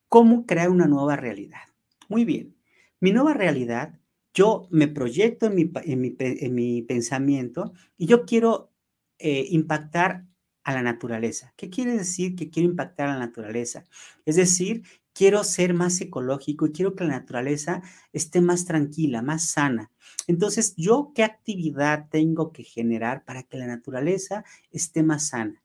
¿Cómo 0.09 0.47
crear 0.47 0.71
una 0.71 0.87
nueva 0.87 1.17
realidad? 1.17 1.63
Muy 2.09 2.25
bien, 2.25 2.55
mi 3.01 3.13
nueva 3.13 3.35
realidad, 3.35 3.99
yo 4.33 4.69
me 4.71 4.87
proyecto 4.87 5.47
en 5.47 5.55
mi, 5.57 5.73
en 5.75 6.55
mi, 6.55 6.83
pensamiento 6.83 7.73
y 7.99 8.07
yo 8.07 8.25
quiero 8.25 8.71
eh, 9.19 9.47
impactar 9.51 10.25
a 10.63 10.73
la 10.73 10.83
naturaleza. 10.83 11.53
¿Qué 11.57 11.69
quiere 11.69 11.97
decir 11.97 12.37
que 12.37 12.49
quiero 12.49 12.69
impactar 12.69 13.09
a 13.09 13.15
la 13.15 13.19
naturaleza? 13.19 13.85
Es 14.25 14.37
decir, 14.37 14.85
quiero 15.13 15.43
ser 15.43 15.75
más 15.75 16.01
ecológico 16.01 16.67
y 16.67 16.73
quiero 16.73 16.95
que 16.95 17.05
la 17.05 17.19
naturaleza 17.19 17.83
esté 18.13 18.41
más 18.41 18.67
tranquila, 18.67 19.21
más 19.21 19.51
sana. 19.51 19.91
Entonces, 20.29 20.75
¿yo 20.77 21.11
qué 21.15 21.25
actividad 21.25 22.09
tengo 22.09 22.53
que 22.53 22.63
generar 22.63 23.25
para 23.25 23.43
que 23.43 23.57
la 23.57 23.67
naturaleza 23.67 24.45
esté 24.71 25.03
más 25.03 25.29
sana? 25.29 25.62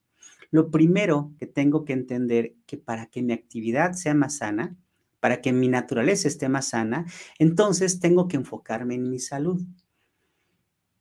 Lo 0.52 0.72
primero 0.72 1.34
que 1.38 1.48
tengo 1.48 1.86
que 1.86 1.94
entender 1.94 2.56
que 2.66 2.78
para 2.78 3.08
que 3.08 3.22
mi 3.22 3.34
actividad 3.34 3.94
sea 3.94 4.14
más 4.14 4.38
sana, 4.38 4.76
para 5.20 5.42
que 5.42 5.54
mi 5.54 5.68
naturaleza 5.68 6.28
esté 6.28 6.50
más 6.50 6.70
sana, 6.70 7.06
entonces 7.40 8.00
tengo 8.00 8.28
que 8.28 8.38
enfocarme 8.38 8.96
en 8.96 9.10
mi 9.10 9.20
salud. 9.20 9.62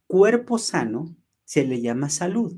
Cuerpo 0.07 0.59
sano 0.59 1.15
se 1.45 1.65
le 1.65 1.81
llama 1.81 2.09
salud 2.11 2.57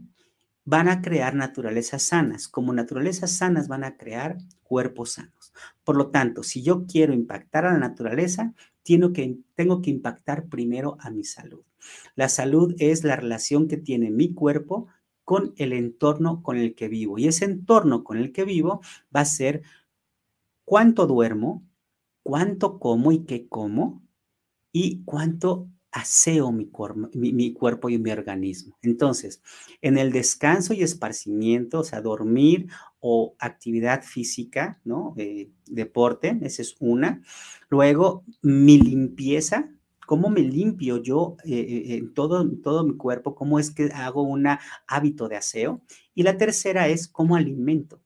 van 0.69 0.89
a 0.89 1.01
crear 1.01 1.35
naturalezas 1.35 2.03
sanas. 2.03 2.47
Como 2.47 2.75
naturalezas 2.75 3.31
sanas 3.31 3.69
van 3.69 3.85
a 3.85 3.97
crear 3.97 4.37
cuerpos 4.63 5.13
sanos. 5.13 5.55
Por 5.83 5.97
lo 5.97 6.11
tanto, 6.11 6.43
si 6.43 6.63
yo 6.63 6.85
quiero 6.85 7.15
impactar 7.15 7.65
a 7.65 7.73
la 7.73 7.79
naturaleza, 7.79 8.53
tengo 8.83 9.15
que, 9.15 9.39
tengo 9.55 9.81
que 9.81 9.89
impactar 9.89 10.47
primero 10.49 10.99
a 11.01 11.09
mi 11.09 11.25
salud. 11.25 11.65
La 12.17 12.29
salud 12.29 12.75
es 12.79 13.03
la 13.03 13.17
relación 13.17 13.67
que 13.67 13.79
tiene 13.79 14.11
mi 14.11 14.35
cuerpo 14.35 14.89
con 15.29 15.53
el 15.59 15.75
entorno 15.75 16.43
con 16.43 16.57
el 16.57 16.75
que 16.75 16.89
vivo. 16.89 17.19
Y 17.19 17.29
ese 17.29 17.45
entorno 17.45 18.03
con 18.03 18.17
el 18.17 18.33
que 18.33 18.47
vivo 18.47 18.81
va 19.15 19.21
a 19.21 19.25
ser 19.27 19.61
cuánto 20.65 21.07
duermo, 21.07 21.69
cuánto 22.23 22.79
como 22.79 23.13
y 23.13 23.27
qué 23.27 23.47
como 23.47 24.03
y 24.73 25.05
cuánto 25.05 25.69
aseo 25.93 26.51
mi, 26.51 26.71
mi, 27.13 27.53
cuerpo 27.53 27.91
y 27.91 27.99
mi 27.99 28.11
organismo. 28.11 28.79
Entonces, 28.81 29.43
en 29.83 29.99
el 29.99 30.13
descanso 30.13 30.73
y 30.73 30.83
esparcimiento, 30.83 31.81
o 31.81 31.85
sea, 31.85 32.01
dormir 32.01 32.69
o 32.99 33.37
actividad 33.39 34.05
física, 34.05 34.81
¿no? 34.83 35.13
Eh, 35.19 35.51
deporte, 35.67 36.39
esa 36.41 36.63
es 36.63 36.75
una. 36.81 37.23
Luego, 37.69 38.25
mi 38.41 38.79
limpieza, 38.79 39.69
cómo 40.09 40.31
me 40.31 40.41
limpio 40.41 41.03
yo 41.03 41.37
eh, 41.45 41.59
eh, 41.59 41.97
en 41.97 42.15
todo, 42.15 42.51
todo 42.63 42.83
mi 42.83 42.97
cuerpo, 42.97 43.35
cómo 43.35 43.59
es 43.59 43.71
que 43.71 43.91
hago 43.93 44.23
un 44.23 44.47
hábito 44.87 45.29
de 45.29 45.37
aseo. 45.37 45.83
Y 46.15 46.23
la 46.23 46.39
tercera 46.39 46.89
es 46.89 47.09
cómo 47.09 47.37
alimento. 47.37 48.01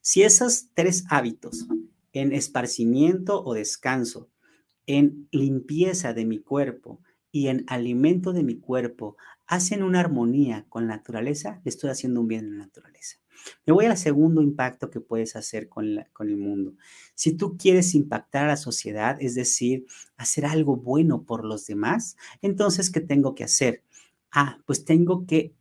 Si 0.00 0.22
esos 0.22 0.68
tres 0.74 1.06
hábitos 1.10 1.66
en 2.12 2.32
esparcimiento 2.32 3.42
o 3.44 3.54
descanso, 3.54 4.30
en 4.86 5.28
limpieza 5.32 6.14
de 6.14 6.24
mi 6.24 6.38
cuerpo 6.38 7.00
y 7.32 7.48
en 7.48 7.64
alimento 7.66 8.32
de 8.32 8.44
mi 8.44 8.54
cuerpo 8.54 9.16
hacen 9.48 9.82
una 9.82 9.98
armonía 9.98 10.66
con 10.68 10.86
la 10.86 10.98
naturaleza, 10.98 11.60
le 11.64 11.70
estoy 11.70 11.90
haciendo 11.90 12.20
un 12.20 12.28
bien 12.28 12.46
a 12.46 12.50
la 12.50 12.56
naturaleza. 12.58 13.18
Me 13.66 13.72
voy 13.72 13.86
al 13.86 13.96
segundo 13.96 14.42
impacto 14.42 14.90
que 14.90 15.00
puedes 15.00 15.36
hacer 15.36 15.68
con, 15.68 16.04
con, 16.12 16.28
el 16.28 16.36
mundo. 16.36 16.74
Si 17.14 17.32
tú 17.32 17.56
quieres 17.56 17.94
impactar 17.94 18.44
a 18.44 18.48
la 18.48 18.56
sociedad, 18.56 19.16
es 19.20 19.34
decir, 19.34 19.86
hacer 20.16 20.46
algo 20.46 20.76
bueno 20.76 21.24
por 21.24 21.44
los 21.44 21.66
demás, 21.66 22.16
entonces, 22.42 22.90
¿qué 22.90 23.00
tengo 23.00 23.34
que 23.34 23.44
hacer? 23.44 23.82
Ah, 24.30 24.58
pues 24.66 24.84
tengo 24.84 25.26
que 25.26 25.54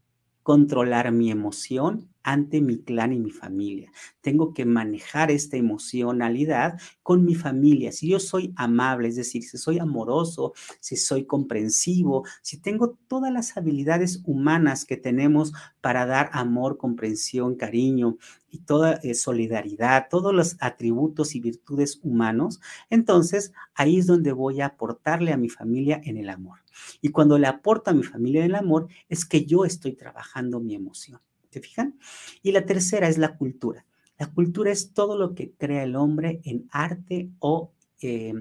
controlar 0.43 1.11
mi 1.11 1.29
emoción 1.31 2.09
ante 2.27 2.59
mi 2.59 2.79
clan 2.79 3.13
y 3.13 3.19
mi 3.19 3.31
familia. 3.31 3.89
Tengo 4.19 4.53
que 4.53 4.65
manejar 4.65 5.31
esta 5.31 5.55
emocionalidad 5.55 6.77
con 7.01 7.23
mi 7.23 7.35
familia. 7.35 7.93
Si 7.93 8.09
yo 8.09 8.19
soy 8.19 8.53
amable, 8.57 9.07
es 9.07 9.15
decir, 9.15 9.43
si 9.43 9.57
soy 9.57 9.79
amoroso, 9.79 10.51
si 10.81 10.97
soy 10.97 11.25
comprensivo, 11.25 12.25
si 12.41 12.59
tengo 12.59 12.97
todas 13.07 13.31
las 13.31 13.55
habilidades 13.55 14.23
humanas 14.25 14.83
que 14.83 14.97
tenemos 14.97 15.53
para 15.79 16.05
dar 16.05 16.29
amor, 16.33 16.77
comprensión, 16.77 17.55
cariño 17.55 18.17
y 18.49 18.59
toda 18.59 18.99
eh, 19.03 19.13
solidaridad, 19.13 20.07
todos 20.09 20.35
los 20.35 20.57
atributos 20.59 21.33
y 21.33 21.39
virtudes 21.39 21.97
humanos, 22.03 22.59
entonces 22.89 23.53
ahí 23.73 23.99
es 23.99 24.05
donde 24.05 24.33
voy 24.33 24.59
a 24.59 24.65
aportarle 24.65 25.31
a 25.31 25.37
mi 25.37 25.47
familia 25.47 26.01
en 26.03 26.17
el 26.17 26.29
amor. 26.29 26.59
Y 27.01 27.09
cuando 27.09 27.37
le 27.37 27.47
aporto 27.47 27.89
a 27.89 27.93
mi 27.93 28.03
familia 28.03 28.43
en 28.43 28.51
el 28.51 28.55
amor, 28.55 28.89
es 29.07 29.23
que 29.23 29.45
yo 29.45 29.63
estoy 29.63 29.93
trabajando 29.93 30.59
mi 30.59 30.75
emoción. 30.75 31.21
¿Se 31.49 31.59
fijan? 31.59 31.97
Y 32.43 32.51
la 32.51 32.65
tercera 32.65 33.07
es 33.07 33.17
la 33.17 33.37
cultura. 33.37 33.85
La 34.17 34.27
cultura 34.27 34.71
es 34.71 34.93
todo 34.93 35.17
lo 35.17 35.35
que 35.35 35.51
crea 35.51 35.83
el 35.83 35.95
hombre 35.95 36.41
en 36.43 36.67
arte 36.71 37.29
o 37.39 37.71
eh, 38.01 38.33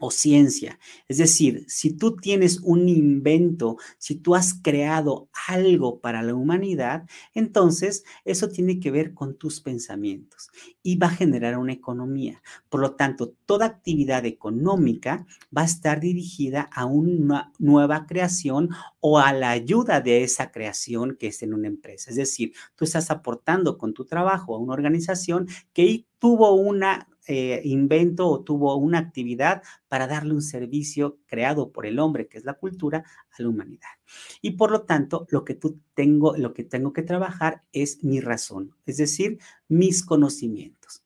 o 0.00 0.10
ciencia. 0.10 0.78
Es 1.08 1.18
decir, 1.18 1.64
si 1.68 1.92
tú 1.92 2.16
tienes 2.16 2.60
un 2.60 2.88
invento, 2.88 3.76
si 3.98 4.16
tú 4.16 4.34
has 4.34 4.54
creado 4.54 5.28
algo 5.46 6.00
para 6.00 6.22
la 6.22 6.34
humanidad, 6.34 7.08
entonces 7.34 8.04
eso 8.24 8.48
tiene 8.48 8.80
que 8.80 8.90
ver 8.90 9.14
con 9.14 9.36
tus 9.36 9.60
pensamientos 9.60 10.50
y 10.82 10.96
va 10.96 11.08
a 11.08 11.10
generar 11.10 11.58
una 11.58 11.72
economía. 11.72 12.42
Por 12.68 12.80
lo 12.80 12.94
tanto, 12.94 13.34
toda 13.46 13.66
actividad 13.66 14.24
económica 14.26 15.26
va 15.56 15.62
a 15.62 15.66
estar 15.66 16.00
dirigida 16.00 16.62
a 16.72 16.86
una 16.86 17.52
nueva 17.58 18.06
creación 18.06 18.70
o 19.00 19.18
a 19.18 19.32
la 19.32 19.50
ayuda 19.50 20.00
de 20.00 20.22
esa 20.22 20.50
creación 20.50 21.16
que 21.18 21.28
es 21.28 21.42
en 21.42 21.54
una 21.54 21.68
empresa. 21.68 22.10
Es 22.10 22.16
decir, 22.16 22.52
tú 22.76 22.84
estás 22.84 23.10
aportando 23.10 23.78
con 23.78 23.94
tu 23.94 24.04
trabajo 24.04 24.54
a 24.54 24.58
una 24.58 24.72
organización 24.72 25.48
que 25.72 26.06
tuvo 26.18 26.54
una 26.54 27.08
eh, 27.30 27.60
invento 27.64 28.26
o 28.26 28.42
tuvo 28.42 28.74
una 28.76 28.98
actividad 28.98 29.62
para 29.86 30.06
darle 30.06 30.32
un 30.32 30.40
servicio 30.40 31.18
creado 31.26 31.72
por 31.72 31.84
el 31.84 31.98
hombre, 31.98 32.26
que 32.26 32.38
es 32.38 32.44
la 32.46 32.54
cultura, 32.54 33.04
a 33.30 33.42
la 33.42 33.50
humanidad. 33.50 33.90
Y 34.40 34.52
por 34.52 34.70
lo 34.70 34.84
tanto, 34.84 35.26
lo 35.28 35.44
que 35.44 35.52
tú 35.52 35.78
tengo, 35.92 36.38
lo 36.38 36.54
que 36.54 36.64
tengo 36.64 36.94
que 36.94 37.02
trabajar 37.02 37.64
es 37.70 38.02
mi 38.02 38.20
razón, 38.20 38.74
es 38.86 38.96
decir, 38.96 39.38
mis 39.68 40.02
conocimientos. 40.02 41.04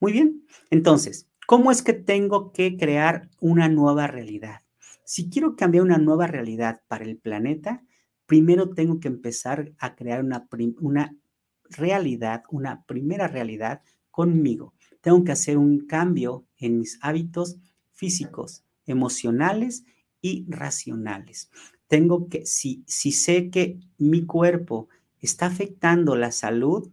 Muy 0.00 0.12
bien. 0.12 0.46
Entonces, 0.70 1.28
¿cómo 1.46 1.70
es 1.70 1.82
que 1.82 1.92
tengo 1.92 2.52
que 2.52 2.78
crear 2.78 3.28
una 3.38 3.68
nueva 3.68 4.06
realidad? 4.06 4.62
Si 5.04 5.28
quiero 5.28 5.56
cambiar 5.56 5.84
una 5.84 5.98
nueva 5.98 6.26
realidad 6.26 6.80
para 6.88 7.04
el 7.04 7.18
planeta, 7.18 7.84
primero 8.24 8.70
tengo 8.70 8.98
que 8.98 9.08
empezar 9.08 9.72
a 9.78 9.94
crear 9.94 10.24
una, 10.24 10.48
una 10.80 11.14
realidad, 11.68 12.44
una 12.48 12.82
primera 12.86 13.28
realidad 13.28 13.82
conmigo 14.10 14.72
tengo 15.00 15.24
que 15.24 15.32
hacer 15.32 15.58
un 15.58 15.86
cambio 15.86 16.46
en 16.58 16.78
mis 16.78 16.98
hábitos 17.02 17.58
físicos, 17.92 18.64
emocionales 18.86 19.84
y 20.20 20.46
racionales. 20.48 21.50
Tengo 21.86 22.28
que, 22.28 22.46
si, 22.46 22.84
si 22.86 23.12
sé 23.12 23.50
que 23.50 23.80
mi 23.98 24.24
cuerpo 24.26 24.88
está 25.20 25.46
afectando 25.46 26.16
la 26.16 26.32
salud, 26.32 26.90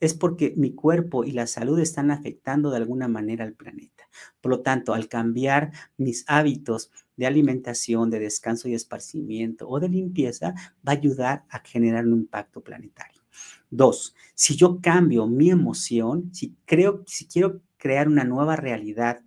es 0.00 0.14
porque 0.14 0.52
mi 0.56 0.74
cuerpo 0.74 1.24
y 1.24 1.32
la 1.32 1.46
salud 1.46 1.78
están 1.80 2.10
afectando 2.10 2.70
de 2.70 2.76
alguna 2.76 3.08
manera 3.08 3.44
al 3.44 3.54
planeta. 3.54 4.08
Por 4.40 4.50
lo 4.50 4.60
tanto, 4.60 4.92
al 4.92 5.08
cambiar 5.08 5.72
mis 5.96 6.24
hábitos 6.26 6.90
de 7.16 7.26
alimentación, 7.26 8.10
de 8.10 8.20
descanso 8.20 8.68
y 8.68 8.74
esparcimiento 8.74 9.68
o 9.68 9.80
de 9.80 9.88
limpieza, 9.88 10.54
va 10.86 10.92
a 10.92 10.96
ayudar 10.96 11.44
a 11.48 11.60
generar 11.60 12.06
un 12.06 12.14
impacto 12.14 12.60
planetario. 12.60 13.23
Dos, 13.70 14.14
si 14.34 14.56
yo 14.56 14.80
cambio 14.80 15.26
mi 15.26 15.50
emoción, 15.50 16.30
si 16.32 16.54
creo, 16.64 17.02
si 17.06 17.26
quiero 17.26 17.60
crear 17.76 18.08
una 18.08 18.24
nueva 18.24 18.56
realidad 18.56 19.20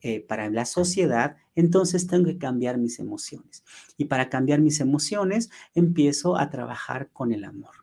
eh, 0.00 0.20
para 0.20 0.48
la 0.50 0.64
sociedad, 0.64 1.36
entonces 1.56 2.06
tengo 2.06 2.26
que 2.26 2.38
cambiar 2.38 2.78
mis 2.78 3.00
emociones. 3.00 3.64
Y 3.96 4.04
para 4.04 4.28
cambiar 4.28 4.60
mis 4.60 4.78
emociones, 4.78 5.50
empiezo 5.74 6.36
a 6.36 6.50
trabajar 6.50 7.10
con 7.12 7.32
el 7.32 7.44
amor. 7.44 7.74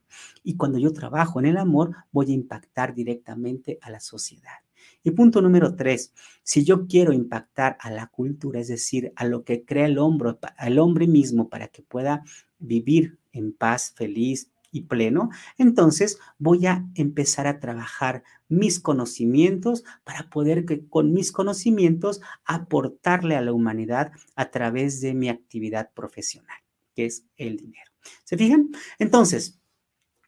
Y 0.43 0.55
cuando 0.55 0.79
yo 0.79 0.93
trabajo 0.93 1.39
en 1.39 1.47
el 1.47 1.57
amor, 1.57 1.93
voy 2.11 2.31
a 2.31 2.35
impactar 2.35 2.95
directamente 2.95 3.79
a 3.81 3.89
la 3.89 3.99
sociedad. 3.99 4.59
Y 5.03 5.11
punto 5.11 5.41
número 5.41 5.75
tres, 5.75 6.13
si 6.41 6.63
yo 6.63 6.87
quiero 6.87 7.13
impactar 7.13 7.77
a 7.79 7.91
la 7.91 8.07
cultura, 8.07 8.59
es 8.59 8.69
decir, 8.69 9.11
a 9.15 9.25
lo 9.25 9.43
que 9.43 9.65
crea 9.65 9.85
el 9.85 9.97
hombre, 9.97 10.37
al 10.57 10.79
hombre 10.79 11.07
mismo 11.07 11.49
para 11.49 11.67
que 11.67 11.83
pueda 11.83 12.23
vivir 12.59 13.19
en 13.31 13.51
paz, 13.53 13.93
feliz, 13.95 14.49
y 14.75 14.81
pleno, 14.81 15.29
entonces 15.57 16.19
voy 16.37 16.65
a 16.65 16.85
empezar 16.95 17.47
a 17.47 17.61
trabajar 17.61 18.23
mis 18.49 18.79
conocimientos 18.79 19.85
para 20.03 20.29
poder 20.29 20.65
que 20.65 20.87
con 20.87 21.13
mis 21.13 21.31
conocimientos 21.31 22.21
aportarle 22.43 23.37
a 23.37 23.41
la 23.41 23.53
humanidad 23.53 24.11
a 24.35 24.51
través 24.51 24.99
de 24.99 25.13
mi 25.13 25.29
actividad 25.29 25.91
profesional, 25.93 26.57
que 26.93 27.05
es 27.05 27.25
el 27.37 27.57
dinero. 27.57 27.89
¿Se 28.25 28.37
fijan? 28.37 28.69
Entonces, 28.99 29.59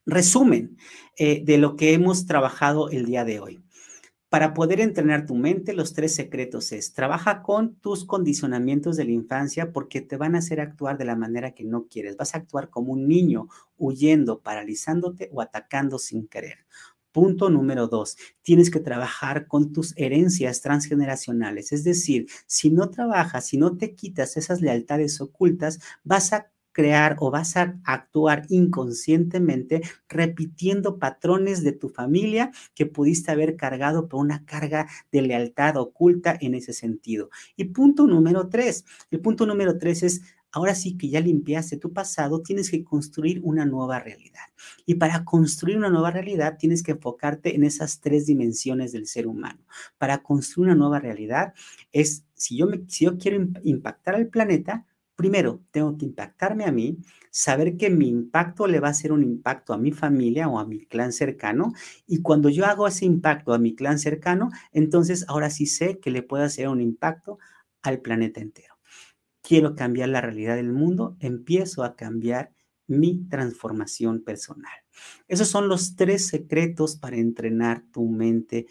resumen 0.05 0.77
eh, 1.17 1.43
de 1.43 1.57
lo 1.57 1.75
que 1.75 1.93
hemos 1.93 2.25
trabajado 2.25 2.89
el 2.89 3.05
día 3.05 3.25
de 3.25 3.41
hoy. 3.41 3.66
Para 4.38 4.54
poder 4.54 4.82
entrenar 4.82 5.26
tu 5.26 5.34
mente, 5.34 5.73
los 5.73 5.95
tres 5.95 6.13
secretos 6.13 6.71
es, 6.71 6.93
trabaja 6.93 7.41
con 7.41 7.73
tus 7.78 8.06
condicionamientos 8.06 8.95
de 8.95 9.06
la 9.06 9.10
infancia 9.10 9.71
porque 9.71 10.00
te 10.00 10.15
van 10.15 10.36
a 10.36 10.38
hacer 10.38 10.60
actuar 10.62 11.00
de 11.00 11.06
la 11.06 11.15
manera 11.15 11.56
que 11.56 11.63
no 11.63 11.88
quieres. 11.88 12.17
Vas 12.17 12.36
a 12.36 12.38
actuar 12.38 12.69
como 12.69 12.93
un 12.93 13.08
niño, 13.08 13.47
huyendo, 13.80 14.41
paralizándote 14.41 15.32
o 15.34 15.41
atacando 15.41 15.97
sin 15.97 16.28
querer. 16.28 16.67
Punto 17.12 17.50
número 17.50 17.88
dos, 17.88 18.15
tienes 18.43 18.69
que 18.69 18.80
trabajar 18.80 19.47
con 19.47 19.73
tus 19.73 19.97
herencias 19.97 20.62
transgeneracionales. 20.62 21.71
Es 21.71 21.84
decir, 21.84 22.28
si 22.45 22.69
no 22.69 22.91
trabajas, 22.91 23.47
si 23.47 23.58
no 23.58 23.76
te 23.76 23.95
quitas 23.95 24.38
esas 24.38 24.62
lealtades 24.62 25.19
ocultas, 25.19 25.80
vas 26.04 26.32
a 26.32 26.52
crear 26.77 27.15
o 27.21 27.31
vas 27.31 27.57
a 27.57 27.75
actuar 27.85 28.45
inconscientemente 28.49 29.81
repitiendo 30.07 30.99
patrones 30.99 31.63
de 31.63 31.71
tu 31.71 31.89
familia 31.89 32.51
que 32.75 32.85
pudiste 32.85 33.31
haber 33.31 33.55
cargado 33.55 34.07
por 34.07 34.19
una 34.19 34.45
carga 34.45 34.87
de 35.11 35.23
lealtad 35.23 35.77
oculta 35.77 36.37
en 36.39 36.53
ese 36.53 36.73
sentido. 36.73 37.31
Y 37.55 37.63
punto 37.63 38.05
número 38.05 38.47
tres, 38.47 38.85
el 39.09 39.21
punto 39.21 39.47
número 39.47 39.79
tres 39.79 40.03
es 40.03 40.21
ahora 40.51 40.75
sí 40.75 40.95
que 40.99 41.09
ya 41.09 41.19
limpiaste 41.19 41.77
tu 41.77 41.93
pasado, 41.93 42.43
tienes 42.43 42.69
que 42.69 42.83
construir 42.83 43.41
una 43.43 43.65
nueva 43.65 43.99
realidad. 43.99 44.45
Y 44.85 44.95
para 44.95 45.25
construir 45.25 45.77
una 45.77 45.89
nueva 45.89 46.11
realidad 46.11 46.57
tienes 46.59 46.83
que 46.83 46.91
enfocarte 46.91 47.55
en 47.55 47.63
esas 47.63 48.01
tres 48.01 48.27
dimensiones 48.27 48.91
del 48.91 49.07
ser 49.07 49.25
humano. 49.25 49.65
Para 49.97 50.21
construir 50.21 50.67
una 50.69 50.77
nueva 50.77 50.99
realidad 50.99 51.55
es, 51.91 52.23
si 52.35 52.55
yo, 52.55 52.67
me, 52.67 52.83
si 52.87 53.05
yo 53.05 53.17
quiero 53.17 53.43
impactar 53.63 54.13
al 54.13 54.27
planeta, 54.27 54.85
Primero, 55.17 55.63
tengo 55.71 55.97
que 55.97 56.06
impactarme 56.06 56.63
a 56.65 56.71
mí, 56.71 56.99
saber 57.32 57.75
que 57.75 57.89
mi 57.89 58.08
impacto 58.08 58.67
le 58.67 58.80
va 58.80 58.89
a 58.89 58.93
ser 58.93 59.12
un 59.12 59.23
impacto 59.23 59.73
a 59.73 59.77
mi 59.80 59.91
familia 59.91 60.47
o 60.47 60.60
a 60.60 60.65
mi 60.65 60.86
clan 60.86 61.12
cercano. 61.12 61.73
Y 62.06 62.21
cuando 62.21 62.49
yo 62.49 62.65
hago 62.67 62.88
ese 62.88 63.06
impacto 63.06 63.53
a 63.53 63.58
mi 63.60 63.75
clan 63.75 63.97
cercano, 63.99 64.51
entonces 64.73 65.25
ahora 65.27 65.49
sí 65.49 65.65
sé 65.65 65.99
que 65.99 66.12
le 66.12 66.21
puedo 66.23 66.43
hacer 66.43 66.69
un 66.69 66.82
impacto 66.82 67.39
al 67.82 67.99
planeta 68.01 68.41
entero. 68.41 68.75
Quiero 69.41 69.75
cambiar 69.75 70.10
la 70.10 70.21
realidad 70.21 70.56
del 70.58 70.73
mundo, 70.73 71.17
empiezo 71.19 71.84
a 71.84 71.95
cambiar 71.95 72.53
mi 72.88 73.27
transformación 73.30 74.23
personal. 74.23 74.73
Esos 75.27 75.47
son 75.47 75.67
los 75.67 75.95
tres 75.95 76.27
secretos 76.27 76.95
para 76.97 77.17
entrenar 77.17 77.84
tu 77.91 78.08
mente 78.10 78.67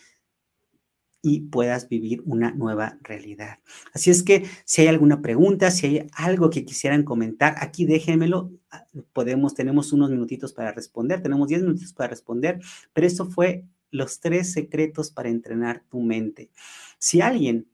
y 1.26 1.40
puedas 1.40 1.88
vivir 1.88 2.22
una 2.24 2.52
nueva 2.52 2.98
realidad. 3.02 3.58
Así 3.92 4.12
es 4.12 4.22
que 4.22 4.48
si 4.64 4.82
hay 4.82 4.86
alguna 4.86 5.22
pregunta, 5.22 5.72
si 5.72 5.86
hay 5.86 6.06
algo 6.12 6.50
que 6.50 6.64
quisieran 6.64 7.02
comentar, 7.02 7.56
aquí 7.58 7.84
déjenmelo. 7.84 8.52
Ah, 8.70 8.86
podemos, 9.12 9.52
tenemos 9.52 9.92
unos 9.92 10.08
minutitos 10.08 10.52
para 10.52 10.70
responder, 10.70 11.20
tenemos 11.20 11.48
10 11.48 11.62
minutos 11.62 11.92
para 11.92 12.10
responder, 12.10 12.60
pero 12.92 13.08
eso 13.08 13.26
fue 13.26 13.64
los 13.90 14.20
tres 14.20 14.52
secretos 14.52 15.10
para 15.10 15.28
entrenar 15.28 15.82
tu 15.90 16.00
mente. 16.00 16.52
Si 17.00 17.20
alguien 17.20 17.66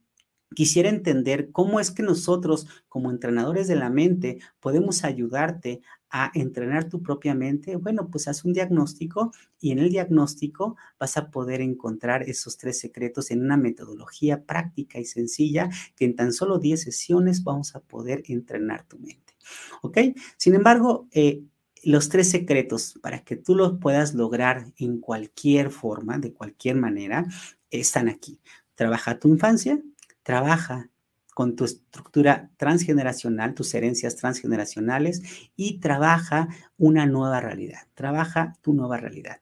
quisiera 0.55 0.89
entender 0.89 1.51
cómo 1.53 1.79
es 1.79 1.91
que 1.91 2.03
nosotros 2.03 2.67
como 2.89 3.11
entrenadores 3.11 3.69
de 3.69 3.77
la 3.77 3.91
mente 3.91 4.39
podemos 4.61 5.05
ayudarte 5.05 5.83
a 6.13 6.31
entrenar 6.35 6.91
tu 6.91 7.03
propia 7.03 7.35
mente, 7.35 7.77
bueno, 7.77 8.09
pues 8.11 8.29
haz 8.29 8.45
un 8.45 8.53
diagnóstico 8.53 9.33
y 9.59 9.73
en 9.73 9.79
el 9.79 9.89
diagnóstico 9.89 10.77
vas 11.01 11.17
a 11.17 11.31
poder 11.31 11.63
encontrar 11.63 12.23
esos 12.29 12.59
tres 12.59 12.79
secretos 12.79 13.31
en 13.31 13.43
una 13.43 13.57
metodología 13.57 14.45
práctica 14.45 15.01
y 15.01 15.07
sencilla 15.07 15.71
que 15.97 16.05
en 16.05 16.15
tan 16.15 16.35
solo 16.35 16.59
10 16.59 16.83
sesiones 16.83 17.43
vamos 17.43 17.75
a 17.75 17.81
poder 17.81 18.23
entrenar 18.27 18.85
tu 18.85 18.99
mente. 18.99 19.35
¿Ok? 19.81 19.99
Sin 20.37 20.55
embargo, 20.55 21.09
eh, 21.13 21.43
los 21.83 22.11
tres 22.11 22.31
secretos 22.31 22.99
para 23.03 23.25
que 23.25 23.37
tú 23.37 23.55
los 23.55 23.79
puedas 23.79 24.13
lograr 24.15 24.67
en 24.77 25.01
cualquier 25.01 25.71
forma, 25.71 26.19
de 26.19 26.35
cualquier 26.35 26.77
manera, 26.77 27.27
están 27.71 28.11
aquí. 28.11 28.39
Trabaja 28.75 29.19
tu 29.19 29.29
infancia, 29.29 29.81
trabaja 30.23 30.92
con 31.35 31.57
tu 31.57 31.65
estructura 31.65 32.51
transgeneracional, 32.57 33.55
tus 33.55 33.75
herencias 33.75 34.17
transgeneracionales 34.17 35.23
y 35.57 35.81
trabaja 35.81 36.49
una 36.77 37.07
nueva 37.07 37.41
realidad, 37.41 37.81
trabaja 37.95 38.59
tu 38.61 38.75
nueva 38.75 38.99
realidad. 38.99 39.41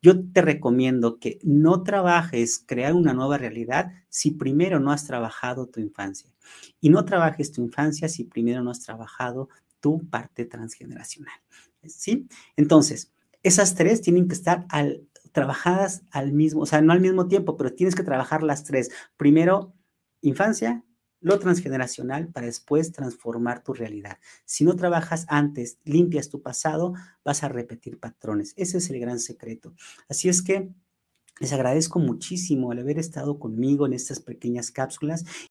Yo 0.00 0.28
te 0.32 0.42
recomiendo 0.42 1.18
que 1.18 1.38
no 1.44 1.82
trabajes 1.82 2.62
crear 2.66 2.94
una 2.94 3.12
nueva 3.12 3.38
realidad 3.38 3.92
si 4.08 4.32
primero 4.32 4.80
no 4.80 4.90
has 4.90 5.06
trabajado 5.06 5.66
tu 5.66 5.80
infancia. 5.80 6.28
Y 6.80 6.90
no 6.90 7.04
trabajes 7.04 7.52
tu 7.52 7.62
infancia 7.62 8.08
si 8.08 8.24
primero 8.24 8.62
no 8.62 8.72
has 8.72 8.80
trabajado 8.80 9.48
tu 9.80 10.08
parte 10.08 10.44
transgeneracional. 10.44 11.34
¿Sí? 11.84 12.28
Entonces, 12.56 13.12
esas 13.44 13.74
tres 13.74 14.00
tienen 14.02 14.28
que 14.28 14.34
estar 14.34 14.66
trabajadas 15.32 16.02
al 16.10 16.32
mismo, 16.32 16.62
o 16.62 16.66
sea, 16.66 16.80
no 16.80 16.92
al 16.92 17.00
mismo 17.00 17.26
tiempo, 17.28 17.56
pero 17.56 17.72
tienes 17.72 17.94
que 17.94 18.02
trabajar 18.02 18.42
las 18.42 18.64
tres. 18.64 18.90
Primero, 19.16 19.72
infancia, 20.20 20.84
lo 21.22 21.38
transgeneracional 21.38 22.28
para 22.28 22.46
después 22.46 22.92
transformar 22.92 23.62
tu 23.62 23.72
realidad. 23.72 24.18
Si 24.44 24.64
no 24.64 24.76
trabajas 24.76 25.24
antes, 25.28 25.78
limpias 25.84 26.28
tu 26.28 26.42
pasado, 26.42 26.94
vas 27.24 27.42
a 27.42 27.48
repetir 27.48 27.98
patrones. 27.98 28.52
Ese 28.56 28.78
es 28.78 28.90
el 28.90 29.00
gran 29.00 29.18
secreto. 29.18 29.74
Así 30.08 30.28
es 30.28 30.42
que 30.42 30.70
les 31.40 31.52
agradezco 31.52 31.98
muchísimo 31.98 32.72
el 32.72 32.80
haber 32.80 32.98
estado 32.98 33.38
conmigo 33.38 33.86
en 33.86 33.94
estas 33.94 34.20
pequeñas 34.20 34.70
cápsulas 34.70 35.24